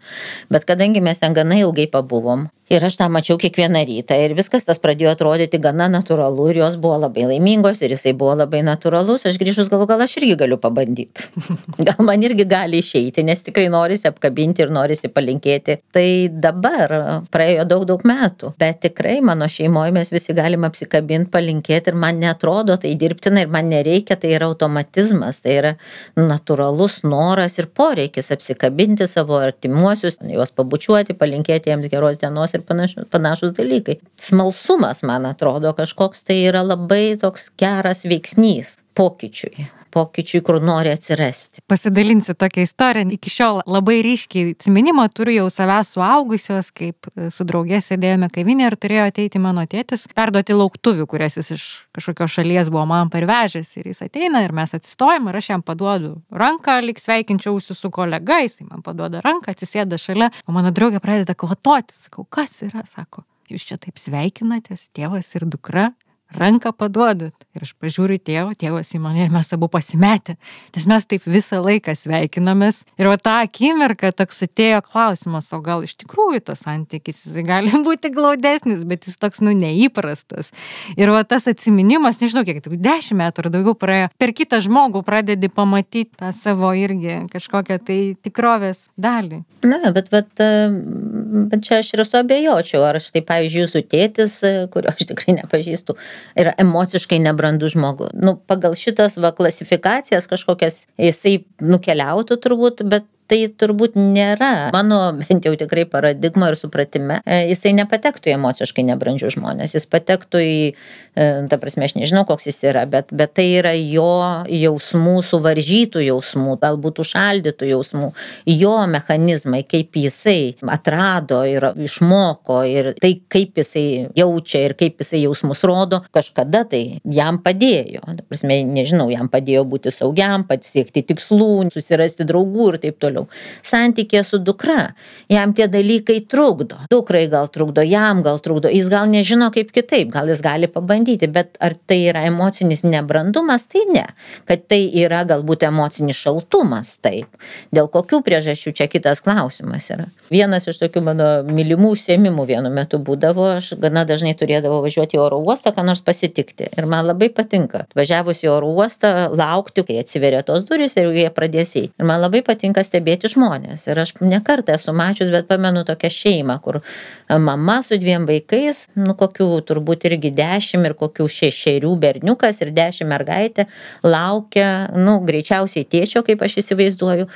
Bet 0.51 0.67
kadangi 0.69 1.01
mes 1.01 1.19
ten 1.21 1.33
gana 1.37 1.57
ilgai 1.61 1.87
pabuvom 1.91 2.49
ir 2.69 2.85
aš 2.85 2.97
tą 2.99 3.07
mačiau 3.13 3.37
kiekvieną 3.41 3.83
rytą. 3.85 4.17
Ir 4.25 4.33
viskas 4.37 4.65
tas 4.65 4.79
pradėjo 4.81 5.11
atrodyti 5.13 5.59
gana 5.61 5.87
natūralu. 5.91 6.47
Ir 6.51 6.61
jos 6.63 6.77
buvo 6.81 6.97
labai 7.03 7.27
laimingos 7.29 7.81
ir 7.85 7.93
jisai 7.93 8.15
buvo 8.17 8.33
labai 8.39 8.63
natūralus. 8.65 9.27
Aš 9.29 9.37
grįžus 9.41 9.69
galvoju 9.71 9.91
gal 9.91 10.05
aš 10.05 10.17
irgi 10.21 10.37
galiu 10.39 10.57
pabandyt. 10.61 11.21
Gal 11.85 12.01
man 12.07 12.23
irgi 12.23 12.45
gali 12.49 12.79
išeiti 12.81 13.23
nes 13.25 13.43
tikrai 13.45 13.67
norisi 13.69 14.07
apkabinti 14.09 14.63
ir 14.63 14.71
norisi 14.73 15.09
palinkėti. 15.13 15.77
Tai 15.93 16.07
dabar 16.41 16.93
praėjo 17.33 17.67
daug 17.69 17.85
daug 17.89 18.05
metų. 18.07 18.53
Bet 18.59 18.81
tikrai 18.87 19.19
mano 19.25 19.47
šeimoj 19.51 19.93
mes 19.95 20.09
visi 20.13 20.33
galim 20.37 20.65
apsikabint 20.65 21.29
palinkėt 21.33 21.91
ir 21.91 21.99
man 21.99 22.19
neatrodo 22.23 22.79
tai 22.81 22.95
dirbtina 22.97 23.45
ir 23.45 23.53
man 23.53 23.69
nereikia. 23.69 24.17
Tai 24.17 24.31
yra 24.33 24.49
automatizmas 24.49 25.43
tai 25.45 25.57
yra 25.59 25.73
natūralus 26.17 27.01
noras 27.05 27.59
ir 27.61 27.69
poreikis 27.69 28.31
apsikabinti 28.33 29.07
savo 29.11 29.37
artimuosius 29.43 30.17
juos 30.31 30.53
pabučiuoti 30.55 31.17
palinkėti 31.19 31.69
jiems 31.69 31.89
geros 31.91 32.21
dienos 32.21 32.55
ir 32.55 32.64
panašus, 32.67 33.07
panašus 33.13 33.55
dalykai. 33.57 33.99
Smalsumas, 34.21 35.03
man 35.07 35.29
atrodo, 35.29 35.73
kažkoks 35.77 36.25
tai 36.27 36.41
yra 36.49 36.65
labai 36.65 37.15
toks 37.21 37.51
geras 37.59 38.05
veiksnys 38.09 38.77
pokyčiui 38.95 39.69
pokyčiui, 39.95 40.41
kur 40.45 40.59
nori 40.63 40.91
atsirasti. 40.91 41.63
Pasidalinsiu 41.71 42.35
tokią 42.35 42.65
istoriją. 42.67 43.07
Iki 43.15 43.31
šiol 43.31 43.61
labai 43.69 44.01
ryškiai 44.05 44.53
atsiminimą 44.55 45.07
turiu 45.15 45.37
jau 45.39 45.47
savęs 45.53 45.93
suaugusios, 45.95 46.71
kaip 46.75 47.09
su 47.31 47.47
draugė 47.47 47.79
sėdėjome 47.83 48.29
kavinė 48.35 48.67
ir 48.69 48.77
turėjo 48.81 49.07
ateiti 49.11 49.41
mano 49.41 49.63
tėtis, 49.69 50.07
perduoti 50.17 50.57
lauktuvių, 50.57 51.07
kurias 51.11 51.39
jis 51.39 51.53
iš 51.55 51.67
kažkokios 51.95 52.35
šalies 52.39 52.71
buvo 52.73 52.85
man 52.91 53.11
parvežęs. 53.13 53.75
Ir 53.79 53.91
jis 53.93 54.03
ateina 54.07 54.43
ir 54.45 54.55
mes 54.55 54.75
atsistojame 54.75 55.31
ir 55.31 55.39
aš 55.39 55.51
jam 55.53 55.63
paduodu 55.65 56.15
ranką, 56.31 56.81
lik 56.83 56.99
sveikinčiausi 56.99 57.77
su 57.77 57.91
kolega, 57.93 58.41
jis 58.43 58.61
man 58.67 58.83
paduoda 58.85 59.23
ranką, 59.25 59.55
atsisėda 59.55 59.99
šalia, 60.01 60.31
o 60.45 60.55
mano 60.55 60.73
draugė 60.75 60.99
pradeda 61.03 61.37
kvatoti. 61.37 61.95
Sakau, 62.05 62.27
kas 62.27 62.59
yra, 62.67 62.83
sako. 62.89 63.23
Jūs 63.51 63.63
čia 63.69 63.77
taip 63.77 63.99
sveikinatės, 64.01 64.89
tėvas 64.97 65.29
ir 65.37 65.45
dukra, 65.45 65.91
ranką 66.33 66.73
paduodat. 66.73 67.44
Ir 67.55 67.63
aš 67.63 67.71
pažiūriu 67.79 68.17
tėvą, 68.19 68.51
tėvas 68.59 68.89
į 68.97 68.99
mane 68.99 69.21
ir 69.23 69.29
mes 69.31 69.47
abu 69.55 69.69
pasimetę, 69.71 70.33
nes 70.75 70.85
mes 70.91 71.05
taip 71.07 71.23
visą 71.23 71.61
laiką 71.63 71.93
sveikinamės. 71.95 72.81
Ir 72.99 73.07
va 73.07 73.15
tą 73.15 73.37
akimirką 73.45 74.09
toks 74.11 74.43
atėjo 74.43 74.81
klausimas, 74.83 75.47
o 75.55 75.61
gal 75.63 75.85
iš 75.87 75.93
tikrųjų 76.01 76.41
tas 76.49 76.65
santykis 76.65 77.21
jis 77.23 77.37
gali 77.47 77.71
būti 77.87 78.11
glaudesnis, 78.11 78.83
bet 78.87 79.07
jis 79.07 79.15
toks, 79.21 79.39
nu, 79.45 79.53
neįprastas. 79.55 80.51
Ir 80.99 81.13
va 81.15 81.21
tas 81.23 81.47
atsiminimas, 81.47 82.19
nežinau, 82.19 82.43
kiek, 82.43 82.59
tai 82.65 82.79
dešimt 82.89 83.21
metų 83.21 83.45
ar 83.45 83.49
daugiau 83.53 83.77
praėjo, 83.79 84.11
per 84.19 84.35
kitą 84.35 84.59
žmogų 84.65 85.05
pradedi 85.07 85.47
pamatyti 85.47 86.11
tą 86.19 86.33
savo 86.35 86.73
irgi 86.75 87.21
kažkokią 87.31 87.79
tai 87.87 87.99
tikrovės 88.19 88.89
dalį. 88.99 89.45
Na, 89.63 89.79
bet, 89.95 90.11
bet, 90.11 90.27
bet 90.35 91.63
čia 91.63 91.79
aš 91.79 91.93
ir 91.95 92.03
esu 92.03 92.19
abejočiau, 92.19 92.83
ar 92.83 92.99
štai, 92.99 93.23
pavyzdžiui, 93.25 93.63
jūsų 93.63 93.85
tėtis, 93.95 94.37
kurio 94.75 94.91
aš 94.91 95.07
tikrai 95.09 95.39
nepažįstu, 95.39 95.95
yra 96.35 96.51
emociškai 96.61 97.23
nebrandus 97.45 97.71
žmogus. 97.71 98.09
Nu, 98.13 98.35
pagal 98.47 98.75
šitas 98.75 99.17
va 99.17 99.31
klasifikacijas 99.35 100.27
kažkokias 100.27 100.85
jisai 100.97 101.45
nukeliautų 101.61 102.37
turbūt, 102.41 102.83
bet 102.83 103.05
tai 103.31 103.41
turbūt 103.49 103.97
nėra 103.99 104.69
mano 104.75 104.99
bent 105.21 105.47
jau 105.47 105.55
tikrai 105.59 105.85
paradigma 105.89 106.51
ir 106.51 106.59
supratime 106.59 107.21
e, 107.23 107.45
jisai 107.51 107.75
nepatektų 107.79 108.31
į 108.31 108.37
emociškai 108.37 108.85
nebrandžius 108.91 109.37
žmones 109.37 109.75
jis 109.77 109.87
patektų 109.91 110.43
į 110.43 110.57
e, 110.71 111.27
ta 111.51 111.59
prasme 111.61 111.87
aš 111.89 111.97
nežinau 111.99 112.25
koks 112.29 112.49
jis 112.51 112.61
yra 112.71 112.85
bet 112.89 113.13
bet 113.15 113.35
tai 113.37 113.47
yra 113.59 113.75
jo 113.77 114.09
jausmų 114.51 115.17
suvaržytų 115.25 116.05
jausmų 116.07 116.57
galbūt 116.61 117.03
užšaldytų 117.05 117.71
jausmų 117.73 118.11
jo 118.55 118.75
mechanizmai 118.91 119.63
kaip 119.67 119.97
jisai 119.99 120.55
atrado 120.75 121.41
ir 121.47 121.71
išmoko 121.85 122.61
ir 122.67 122.91
tai 123.01 123.15
kaip 123.31 123.57
jisai 123.59 124.11
jaučia 124.17 124.65
ir 124.67 124.75
kaip 124.77 124.99
jisai 125.01 125.21
jausmus 125.23 125.63
rodo 125.67 126.01
kažkada 126.13 126.63
tai 126.69 126.99
jam 127.03 127.39
padėjo. 127.43 128.03
Ta 128.05 128.25
prasme 128.27 128.59
nežinau 128.67 129.07
jam 129.13 129.29
padėjo 129.31 129.65
būti 129.69 129.93
saugiam 129.93 130.45
pasiekti 130.47 131.05
tikslų 131.11 131.69
susirasti 131.73 132.27
draugų 132.27 132.69
ir 132.73 132.79
taip 132.85 132.99
toliau 133.03 133.14
toliau. 133.15 133.27
Santykė 133.65 134.23
su 134.23 134.39
dukra, 134.39 134.93
jam 135.29 135.53
tie 135.53 135.67
dalykai 135.67 136.25
trukdo. 136.27 136.77
Dukrai 136.91 137.27
gal 137.31 137.47
trukdo, 137.47 137.81
jam 137.81 138.21
gal 138.23 138.39
trukdo, 138.39 138.69
jis 138.69 138.89
gal 138.89 139.07
nežino 139.07 139.51
kaip 139.51 139.71
kitaip, 139.71 140.11
gal 140.13 140.27
jis 140.27 140.41
gali 140.41 140.67
pabandyti, 140.67 141.27
bet 141.31 141.57
ar 141.59 141.75
tai 141.87 142.01
yra 142.09 142.25
emocinis 142.27 142.83
nebrandumas, 142.83 143.67
tai 143.71 143.85
ne. 143.91 144.05
Kad 144.45 144.67
tai 144.69 144.83
yra 144.93 145.23
galbūt 145.25 145.65
emocinis 145.67 146.19
šaltumas, 146.19 146.97
taip. 147.01 147.27
Dėl 147.75 147.89
kokių 147.91 148.21
priežasčių 148.25 148.75
čia 148.75 148.89
kitas 148.91 149.23
klausimas 149.23 149.89
yra. 149.93 150.09
Vienas 150.31 150.65
iš 150.67 150.79
tokių 150.81 151.03
mano 151.05 151.27
mylimų 151.45 151.91
užsiemimų 151.93 152.47
vienu 152.49 152.71
metu 152.73 152.97
būdavo, 152.97 153.45
aš 153.59 153.75
gana 153.81 154.05
dažnai 154.09 154.33
turėdavau 154.37 154.79
važiuoti 154.81 155.19
į 155.19 155.21
oro 155.21 155.37
uostą, 155.45 155.69
ką 155.75 155.85
nors 155.85 156.01
pasitikti. 156.05 156.71
Ir 156.77 156.87
man 156.89 157.05
labai 157.05 157.29
patinka. 157.29 157.83
Važiavus 157.97 158.41
į 158.41 158.49
oro 158.49 158.71
uostą, 158.73 159.29
laukti, 159.37 159.85
kai 159.85 159.99
atsiveria 160.01 160.41
tos 160.45 160.65
durys 160.65 160.97
ir 160.97 161.11
jie 161.13 161.27
pradės 161.33 161.75
eiti. 161.77 161.93
Ir 162.01 162.09
man 162.09 162.23
labai 162.23 162.41
patinka 162.45 162.81
stebėti 162.85 163.04
žmonės. 163.05 163.85
Ir 163.89 164.01
aš 164.01 164.13
nekartą 164.21 164.75
esu 164.75 164.93
mačius, 164.95 165.31
bet 165.33 165.47
pamenu 165.49 165.85
tokią 165.87 166.11
šeimą, 166.11 166.57
kur 166.63 166.81
mama 167.29 167.81
su 167.85 167.99
dviem 168.01 168.25
vaikais, 168.29 168.87
nu 168.95 169.15
kokių 169.17 169.49
turbūt 169.67 170.07
irgi 170.09 170.33
dešimt 170.35 170.89
ir 170.89 170.97
kokių 170.97 171.29
šešerių 171.37 171.93
berniukas 172.01 172.61
ir 172.61 172.73
dešimt 172.75 173.09
mergaitė 173.09 173.67
laukia, 174.03 174.89
nu 174.95 175.19
greičiausiai 175.25 175.87
tėčio, 175.87 176.25
kaip 176.25 176.41
aš 176.45 176.59
įsivaizduoju 176.63 177.29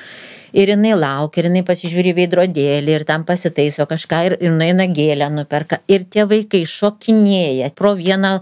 ir 0.54 0.72
jinai 0.74 0.94
laukia, 0.98 1.42
ir 1.42 1.50
jinai 1.50 1.64
pasižiūri 1.68 2.14
veidrodėlį, 2.18 2.94
ir 2.96 3.06
tam 3.08 3.26
pasitaiso 3.28 3.86
kažką, 3.90 4.22
ir, 4.28 4.36
ir 4.44 4.54
nueina 4.56 4.88
gėlę 4.90 5.30
nuperka. 5.34 5.82
Ir 5.92 6.06
tie 6.12 6.26
vaikai 6.30 6.64
šokinėja, 6.70 7.72
pro 7.78 7.94
vieną 7.98 8.36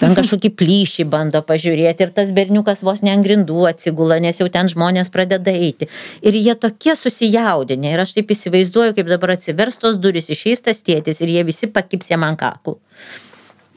ten 0.00 0.16
kažkokį 0.18 0.52
plyšį 0.60 1.08
bando 1.12 1.42
pažiūrėti, 1.46 2.06
ir 2.06 2.14
tas 2.16 2.34
berniukas 2.36 2.84
vos 2.86 3.04
ne 3.06 3.14
ant 3.14 3.26
grindų 3.26 3.66
atsigula, 3.70 4.20
nes 4.22 4.42
jau 4.42 4.50
ten 4.52 4.70
žmonės 4.72 5.12
pradeda 5.14 5.54
eiti. 5.54 5.90
Ir 6.22 6.36
jie 6.38 6.54
tokie 6.58 6.96
susijaudinę, 6.98 7.94
ir 7.94 8.04
aš 8.04 8.16
taip 8.18 8.36
įsivaizduoju, 8.36 8.98
kaip 8.98 9.10
dabar 9.10 9.36
atsiverstos 9.36 9.98
duris 10.02 10.30
išeis 10.32 10.64
tas 10.68 10.84
tėtis, 10.84 11.22
ir 11.24 11.34
jie 11.38 11.48
visi 11.48 11.70
pakips 11.72 12.14
jam 12.14 12.26
ant 12.26 12.40
kaklų 12.40 12.78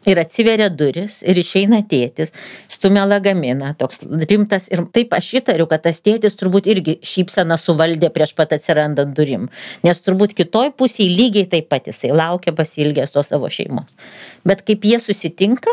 ir 0.10 0.20
atsiveria 0.22 0.70
duris 0.70 1.22
ir 1.28 1.40
išeina 1.40 1.82
tėtis, 1.90 2.34
stumia 2.72 3.06
lagaminą, 3.08 3.74
toks 3.80 4.04
rimtas 4.30 4.70
ir 4.74 4.84
taip 4.96 5.14
aš 5.18 5.30
įtariu, 5.42 5.68
kad 5.72 5.86
tas 5.86 6.02
tėtis 6.06 6.38
turbūt 6.40 6.70
irgi 6.72 6.98
šypseną 7.06 7.58
suvaldė 7.60 8.12
prieš 8.14 8.36
pat 8.38 8.56
atsirandant 8.58 9.16
durim, 9.18 9.50
nes 9.86 10.04
turbūt 10.06 10.36
kitoj 10.38 10.74
pusėje 10.78 11.12
lygiai 11.12 11.50
taip 11.50 11.70
pat 11.72 11.90
jisai 11.92 12.14
laukia 12.16 12.56
pasilgęs 12.56 13.16
to 13.16 13.24
savo 13.26 13.52
šeimos. 13.52 13.96
Bet 14.48 14.66
kaip 14.68 14.86
jie 14.88 15.00
susitinka, 15.02 15.72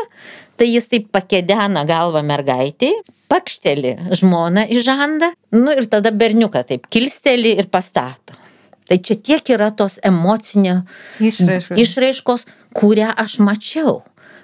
tai 0.59 0.69
jis 0.71 0.87
taip 0.91 1.09
pakedena 1.15 1.85
galvą 1.89 2.23
mergaitį, 2.25 2.91
pakšteli 3.31 3.95
žmoną 4.19 4.67
į 4.71 4.83
žandą, 4.85 5.31
nu 5.55 5.73
ir 5.73 5.87
tada 5.91 6.11
berniuką 6.11 6.63
taip 6.67 6.87
kilsteli 6.91 7.55
ir 7.57 7.71
pastato. 7.71 8.37
Tai 8.91 8.97
čia 8.99 9.15
tiek 9.15 9.53
yra 9.53 9.69
tos 9.71 10.01
emocinio 10.03 10.81
išraiškos, 11.23 11.77
išraiškos 11.79 12.43
kurią 12.75 13.13
aš 13.23 13.37
mačiau 13.39 14.01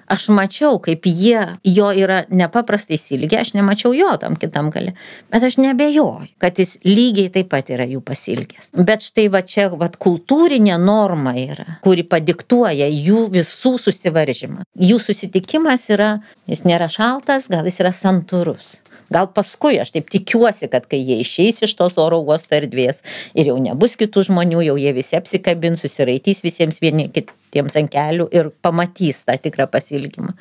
aš 0.08 0.28
mačiau, 0.34 0.78
kaip 0.82 1.06
jie, 1.06 1.40
jo 1.64 1.90
yra 1.92 2.22
nepaprastai 2.30 2.98
silgę, 3.00 3.40
aš 3.42 3.52
nemačiau 3.56 3.92
jo 3.96 4.10
tam 4.20 4.36
kitam 4.40 4.72
gale, 4.74 4.94
bet 5.32 5.44
aš 5.44 5.58
nebejoju, 5.60 6.32
kad 6.42 6.58
jis 6.58 6.78
lygiai 6.86 7.30
taip 7.34 7.50
pat 7.52 7.70
yra 7.74 7.86
jų 7.88 8.02
pasilgęs. 8.04 8.72
Bet 8.78 9.06
štai 9.06 9.28
va 9.32 9.44
čia 9.46 9.68
va 9.74 9.90
kultūrinė 9.92 10.78
norma 10.82 11.36
yra, 11.38 11.78
kuri 11.84 12.06
padiktuoja 12.08 12.88
jų 12.90 13.28
visų 13.36 13.76
susivaržymą. 13.84 14.64
Jų 14.78 15.00
susitikimas 15.02 15.88
yra, 15.92 16.18
jis 16.50 16.64
nėra 16.68 16.90
šaltas, 16.92 17.50
gal 17.52 17.68
jis 17.68 17.82
yra 17.84 17.94
santūrus. 17.94 18.78
Gal 19.08 19.30
paskui, 19.32 19.78
aš 19.80 19.94
taip 19.94 20.10
tikiuosi, 20.12 20.68
kad 20.68 20.84
kai 20.88 21.00
jie 21.00 21.22
išeis 21.22 21.62
iš 21.64 21.72
tos 21.78 21.96
oro 22.00 22.18
uosto 22.20 22.52
erdvės 22.58 23.00
ir 23.32 23.48
jau 23.48 23.56
nebus 23.62 23.96
kitų 24.00 24.26
žmonių, 24.28 24.60
jau 24.66 24.76
jie 24.76 24.92
visi 24.96 25.16
apsikabins, 25.16 25.80
susiraitys 25.80 26.44
visiems 26.44 26.82
vieni 26.84 27.08
kitiems 27.08 27.38
ant 27.56 27.90
kelių 27.92 28.28
ir 28.34 28.50
pamatys 28.62 29.24
tą 29.28 29.36
tikrą 29.40 29.68
pasilgimą. 29.70 30.34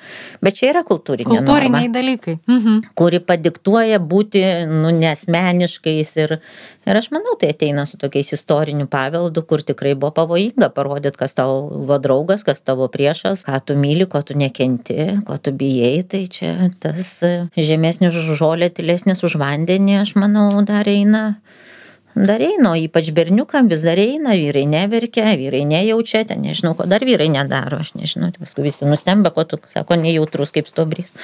Bet 0.44 0.60
čia 0.60 0.72
yra 0.72 0.84
kultūrinė 0.88 1.40
Kultūriniai 1.40 1.88
norma, 1.88 1.94
dalykai. 1.94 2.38
Mhm. 2.48 2.80
Kuri 2.98 3.22
padiktuoja 3.24 4.00
būti, 4.00 4.44
nu, 4.70 4.92
nesmeniškais 4.96 6.14
ir, 6.24 6.38
ir 6.88 7.00
aš 7.00 7.10
manau, 7.16 7.38
tai 7.40 7.52
ateina 7.56 7.86
su 7.90 8.00
tokiais 8.02 8.34
istoriniu 8.38 8.88
paveldu, 8.92 9.44
kur 9.48 9.64
tikrai 9.66 9.96
buvo 9.96 10.14
pavojinga 10.20 10.72
parodyti, 10.76 11.20
kas 11.20 11.38
tavo 11.38 12.00
draugas, 12.04 12.46
kas 12.48 12.64
tavo 12.66 12.90
priešas, 12.92 13.46
ką 13.48 13.62
tu 13.66 13.78
myli, 13.80 14.08
ko 14.10 14.22
tu 14.26 14.38
nekenti, 14.38 15.24
ko 15.28 15.40
tu 15.42 15.54
bijai, 15.56 16.02
tai 16.08 16.26
čia 16.32 16.72
tas 16.82 17.10
žemesnis 17.58 18.16
žolė 18.38 18.70
tylesnis 18.74 19.24
už 19.24 19.40
vandenį, 19.42 20.02
aš 20.04 20.16
manau, 20.20 20.50
dar 20.68 20.88
eina 20.90 21.38
dar 22.26 22.42
eina, 22.44 22.74
ypač 22.80 23.12
berniukam 23.16 23.70
vis 23.72 23.84
dar 23.86 24.00
eina, 24.02 24.36
vyrai 24.38 24.66
neverkia, 24.70 25.36
vyrai 25.40 25.64
nejaučia, 25.70 26.24
ten 26.28 26.42
nežinau, 26.46 26.74
ko 26.78 26.88
dar 26.90 27.04
vyrai 27.06 27.28
nedaro, 27.34 27.82
aš 27.84 27.94
nežinau, 28.00 28.32
tai 28.34 28.46
paskui 28.46 28.66
visi 28.68 28.88
nustemba, 28.88 29.34
ko 29.36 29.46
tu, 29.50 29.60
sako, 29.72 29.98
nejautrus 30.02 30.54
kaip 30.56 30.70
stobrys. 30.70 31.16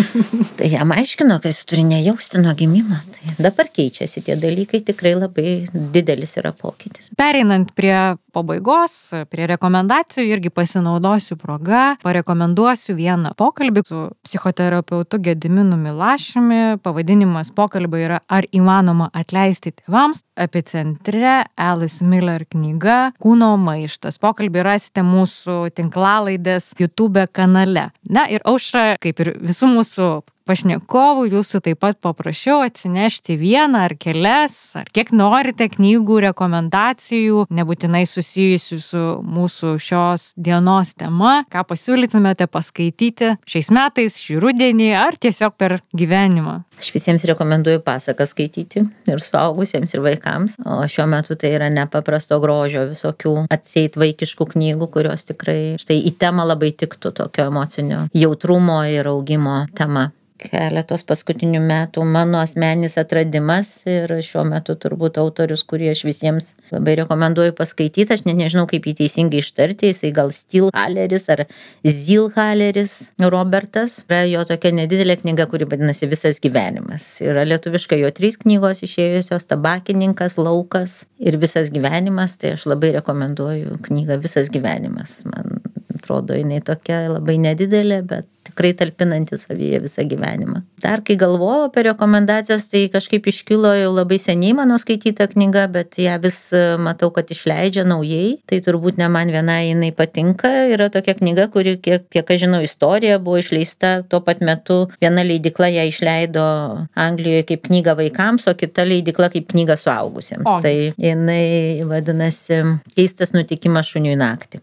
tai 0.58 0.70
jam 0.72 0.94
aiškino, 0.96 1.38
kad 1.42 1.52
jis 1.52 1.62
turi 1.68 1.84
nejausti 1.88 2.42
nuo 2.42 2.54
gimimo. 2.58 2.98
Tai 3.14 3.36
dabar 3.38 3.70
keičiasi 3.70 4.24
tie 4.26 4.38
dalykai, 4.40 4.82
tikrai 4.86 5.14
labai 5.18 5.54
didelis 5.72 6.36
yra 6.40 6.54
pokytis. 6.56 7.12
Pereinant 7.20 7.70
prie 7.76 7.94
pabaigos, 8.34 8.96
prie 9.30 9.46
rekomendacijų, 9.50 10.26
irgi 10.34 10.52
pasinaudosiu 10.54 11.36
progą, 11.40 11.96
parekomenduosiu 12.04 12.94
vieną 12.98 13.34
pokalbį 13.38 13.84
su 13.86 14.02
psichoterapeutu 14.26 15.20
Gediminu 15.22 15.78
Milašimi. 15.80 16.78
Pavadinimas 16.82 17.52
pokalbio 17.54 18.00
yra 18.00 18.20
Ar 18.30 18.46
įmanoma 18.54 19.10
atleisti 19.16 19.72
tėvams? 19.74 20.22
Epicentre 20.40 21.44
Alice 21.60 22.04
Miller 22.04 22.44
knyga 22.48 23.12
Kūno 23.20 23.52
maištas. 23.60 24.18
Pokalbį 24.22 24.64
rasite 24.66 25.04
mūsų 25.06 25.70
tinklalaidės 25.76 26.72
YouTube 26.80 27.26
kanale. 27.32 27.90
Na 28.08 28.26
ir 28.30 28.44
aušra, 28.48 28.96
kaip 29.02 29.22
ir 29.24 29.34
visų 29.40 29.70
mūsų 29.76 30.10
pašnekovų 30.48 31.26
jūsų 31.30 31.60
taip 31.64 31.80
pat 31.82 31.98
paprašiau 32.02 32.60
atsinešti 32.64 33.36
vieną 33.40 33.84
ar 33.88 33.94
kelias, 34.00 34.56
ar 34.80 34.88
kiek 34.92 35.12
norite 35.16 35.68
knygų 35.72 36.20
rekomendacijų, 36.28 37.46
nebūtinai 37.52 38.04
susijusių 38.08 38.80
su 38.84 39.04
mūsų 39.24 39.74
šios 39.82 40.30
dienos 40.36 40.94
tema, 40.98 41.40
ką 41.52 41.64
pasiūlytumėte 41.68 42.48
paskaityti 42.50 43.34
šiais 43.48 43.70
metais, 43.74 44.18
šį 44.20 44.40
rudenį 44.44 44.90
ar 44.98 45.18
tiesiog 45.20 45.56
per 45.60 45.78
gyvenimą. 45.96 46.60
Aš 46.80 46.92
visiems 46.94 47.26
rekomenduoju 47.28 47.82
pasaką 47.84 48.24
skaityti 48.28 48.86
ir 49.10 49.20
suaugusiems, 49.20 49.92
ir 49.94 50.04
vaikams, 50.04 50.56
o 50.64 50.80
šiuo 50.88 51.04
metu 51.12 51.36
tai 51.36 51.52
yra 51.58 51.68
nepaprasto 51.72 52.38
grožio 52.40 52.86
visokių 52.88 53.34
atseit 53.52 53.98
vaikiškų 54.00 54.48
knygų, 54.54 54.88
kurios 54.94 55.28
tikrai 55.28 55.74
štai 55.80 56.00
į 56.08 56.14
temą 56.20 56.48
labai 56.48 56.72
tiktų 56.72 57.12
tokio 57.20 57.50
emocinio 57.50 58.06
jautrumo 58.16 58.80
ir 58.88 59.12
augimo 59.12 59.66
tema. 59.76 60.10
Keletos 60.40 61.04
paskutinių 61.06 61.60
metų 61.64 62.04
mano 62.08 62.40
asmeninis 62.40 62.96
atradimas 63.00 63.72
ir 63.90 64.12
šiuo 64.24 64.44
metu 64.48 64.76
turbūt 64.80 65.18
autorius, 65.20 65.62
kurį 65.68 65.90
aš 65.92 66.02
visiems 66.06 66.52
labai 66.72 66.96
rekomenduoju 67.02 67.54
paskaityti, 67.58 68.08
aš 68.14 68.24
ne, 68.26 68.34
nežinau 68.38 68.66
kaip 68.70 68.88
jį 68.88 68.96
teisingai 69.02 69.42
ištarti, 69.44 69.90
jisai 69.92 70.12
gal 70.16 70.32
Stilhaleris 70.34 71.28
ar 71.34 71.44
Zilhaleris 71.84 72.96
Robertas. 73.20 74.00
Yra 74.08 74.22
jo 74.30 74.44
tokia 74.48 74.72
nedidelė 74.76 75.18
knyga, 75.20 75.48
kuri 75.50 75.68
vadinasi 75.70 76.08
Visas 76.10 76.40
gyvenimas. 76.42 77.06
Yra 77.24 77.44
lietuviškai 77.48 78.00
jo 78.02 78.10
trys 78.16 78.40
knygos 78.40 78.84
išėjusios- 78.86 79.48
Tabakininkas, 79.50 80.38
Laukas 80.40 81.04
ir 81.18 81.38
Visas 81.38 81.70
gyvenimas. 81.70 82.38
Tai 82.40 82.56
aš 82.56 82.66
labai 82.70 82.94
rekomenduoju 82.98 83.80
knygą 83.88 84.20
Visas 84.22 84.48
gyvenimas. 84.50 85.20
Man 85.24 85.60
atrodo, 85.94 86.34
jinai 86.34 86.60
tokia 86.64 87.08
labai 87.10 87.36
nedidelė, 87.38 88.02
bet 88.06 88.26
tikrai 88.60 88.74
talpinanti 88.76 89.38
savyje 89.38 89.80
visą 89.80 90.04
gyvenimą. 90.08 90.60
Dar 90.82 91.00
kai 91.02 91.16
galvojau 91.16 91.68
apie 91.68 91.82
rekomendacijas, 91.88 92.68
tai 92.68 92.88
kažkaip 92.92 93.26
iškilo 93.26 93.72
jau 93.74 93.92
labai 93.94 94.18
seniai 94.20 94.52
mano 94.54 94.76
skaityta 94.78 95.28
knyga, 95.32 95.66
bet 95.72 95.96
ją 95.98 96.18
vis 96.20 96.52
e, 96.52 96.76
matau, 96.76 97.10
kad 97.10 97.30
išleidžia 97.30 97.86
naujai. 97.88 98.38
Tai 98.46 98.60
turbūt 98.60 99.00
ne 99.00 99.08
man 99.08 99.32
viena 99.32 99.60
jinai 99.64 99.92
patinka. 99.96 100.50
Yra 100.74 100.90
tokia 100.92 101.16
knyga, 101.16 101.48
kuri, 101.52 101.78
kiek, 101.80 102.06
kiek 102.12 102.30
aš 102.30 102.44
žinau, 102.44 102.60
istorija 102.64 103.18
buvo 103.18 103.40
išleista 103.40 104.02
tuo 104.08 104.20
pat 104.20 104.44
metu. 104.44 104.88
Viena 105.00 105.24
leidikla 105.24 105.70
ją 105.72 105.86
išleido 105.88 106.46
Anglijoje 106.94 107.46
kaip 107.52 107.68
knyga 107.68 107.96
vaikams, 107.96 108.48
o 108.48 108.56
kita 108.56 108.84
leidikla 108.84 109.30
kaip 109.32 109.48
knyga 109.52 109.78
suaugusiems. 109.80 110.48
O. 110.48 110.60
Tai 110.64 110.74
jinai 111.00 111.86
vadinasi 111.88 112.60
Keistas 112.96 113.32
nutikimas 113.32 113.88
šuniui 113.88 114.18
naktį. 114.20 114.60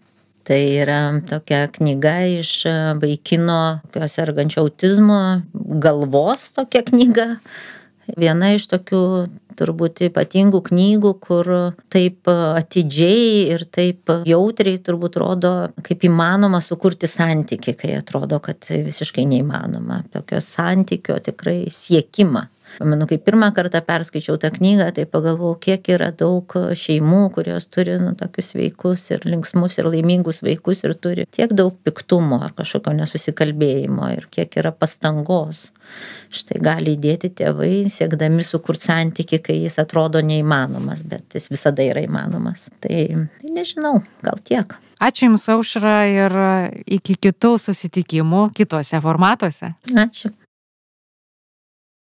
Tai 0.48 0.60
yra 0.80 1.00
tokia 1.28 1.66
knyga 1.76 2.14
iš 2.38 2.52
e, 2.70 2.76
vaikino, 3.02 3.82
sergančio 4.08 4.64
autizmo, 4.64 5.42
galvos 5.84 6.54
tokia 6.56 6.86
knyga. 6.88 7.34
Viena 8.16 8.54
iš 8.56 8.70
tokių 8.72 9.02
turbūt 9.60 10.06
ypatingų 10.08 10.62
knygų, 10.70 11.12
kur 11.20 11.50
taip 11.92 12.30
atidžiai 12.32 13.50
ir 13.52 13.66
taip 13.68 14.14
jautriai 14.30 14.80
turbūt 14.80 15.18
rodo, 15.20 15.54
kaip 15.84 16.06
įmanoma 16.08 16.62
sukurti 16.64 17.10
santyki, 17.12 17.76
kai 17.76 17.98
atrodo, 17.98 18.40
kad 18.44 18.64
visiškai 18.64 19.28
neįmanoma. 19.28 20.06
Tokio 20.14 20.40
santykio 20.44 21.20
tikrai 21.28 21.66
siekimą 21.74 22.48
pamenu 22.78 23.08
kai 23.10 23.18
pirmą 23.22 23.50
kartą 23.56 23.82
perskaičiau 23.86 24.38
tą 24.42 24.52
knygą 24.56 24.90
tai 24.96 25.06
pagalvojau 25.10 25.58
kiek 25.64 25.90
yra 25.96 26.10
daug 26.16 26.56
šeimų 26.84 27.22
kurios 27.36 27.68
turi 27.74 27.98
nu 28.02 28.14
tokius 28.20 28.54
sveikus 28.54 29.10
ir 29.14 29.28
linksmus 29.28 29.78
ir 29.82 29.90
laimingus 29.92 30.44
vaikus 30.46 30.84
ir 30.86 30.96
turi 30.96 31.28
tiek 31.38 31.54
daug 31.58 31.76
piktumo 31.88 32.42
ar 32.48 32.56
kažkokio 32.58 32.96
nesusikalbėjimo 33.02 34.12
ir 34.16 34.28
kiek 34.34 34.60
yra 34.62 34.72
pastangos 34.72 35.68
štai 36.34 36.62
gali 36.64 36.96
įdėti 36.98 37.34
tėvai 37.42 37.88
siekdami 37.94 38.46
sukurt 38.48 38.84
santykį 38.84 39.42
kai 39.50 39.62
jis 39.64 39.80
atrodo 39.84 40.24
neįmanomas 40.26 41.06
bet 41.10 41.38
jis 41.38 41.52
visada 41.54 41.86
yra 41.86 42.06
įmanomas 42.08 42.70
tai, 42.80 43.08
tai 43.42 43.56
nežinau 43.60 44.00
gal 44.26 44.44
tiek 44.44 44.78
Ačiū 44.98 45.28
Jums, 45.28 45.44
Aušra, 45.54 45.98
ir 46.10 46.34
iki 46.90 47.14
kitų 47.22 47.52
susitikimų 47.62 48.48
kitose 48.58 48.98
formatuose. 49.04 49.76
Ačiū. 49.94 50.32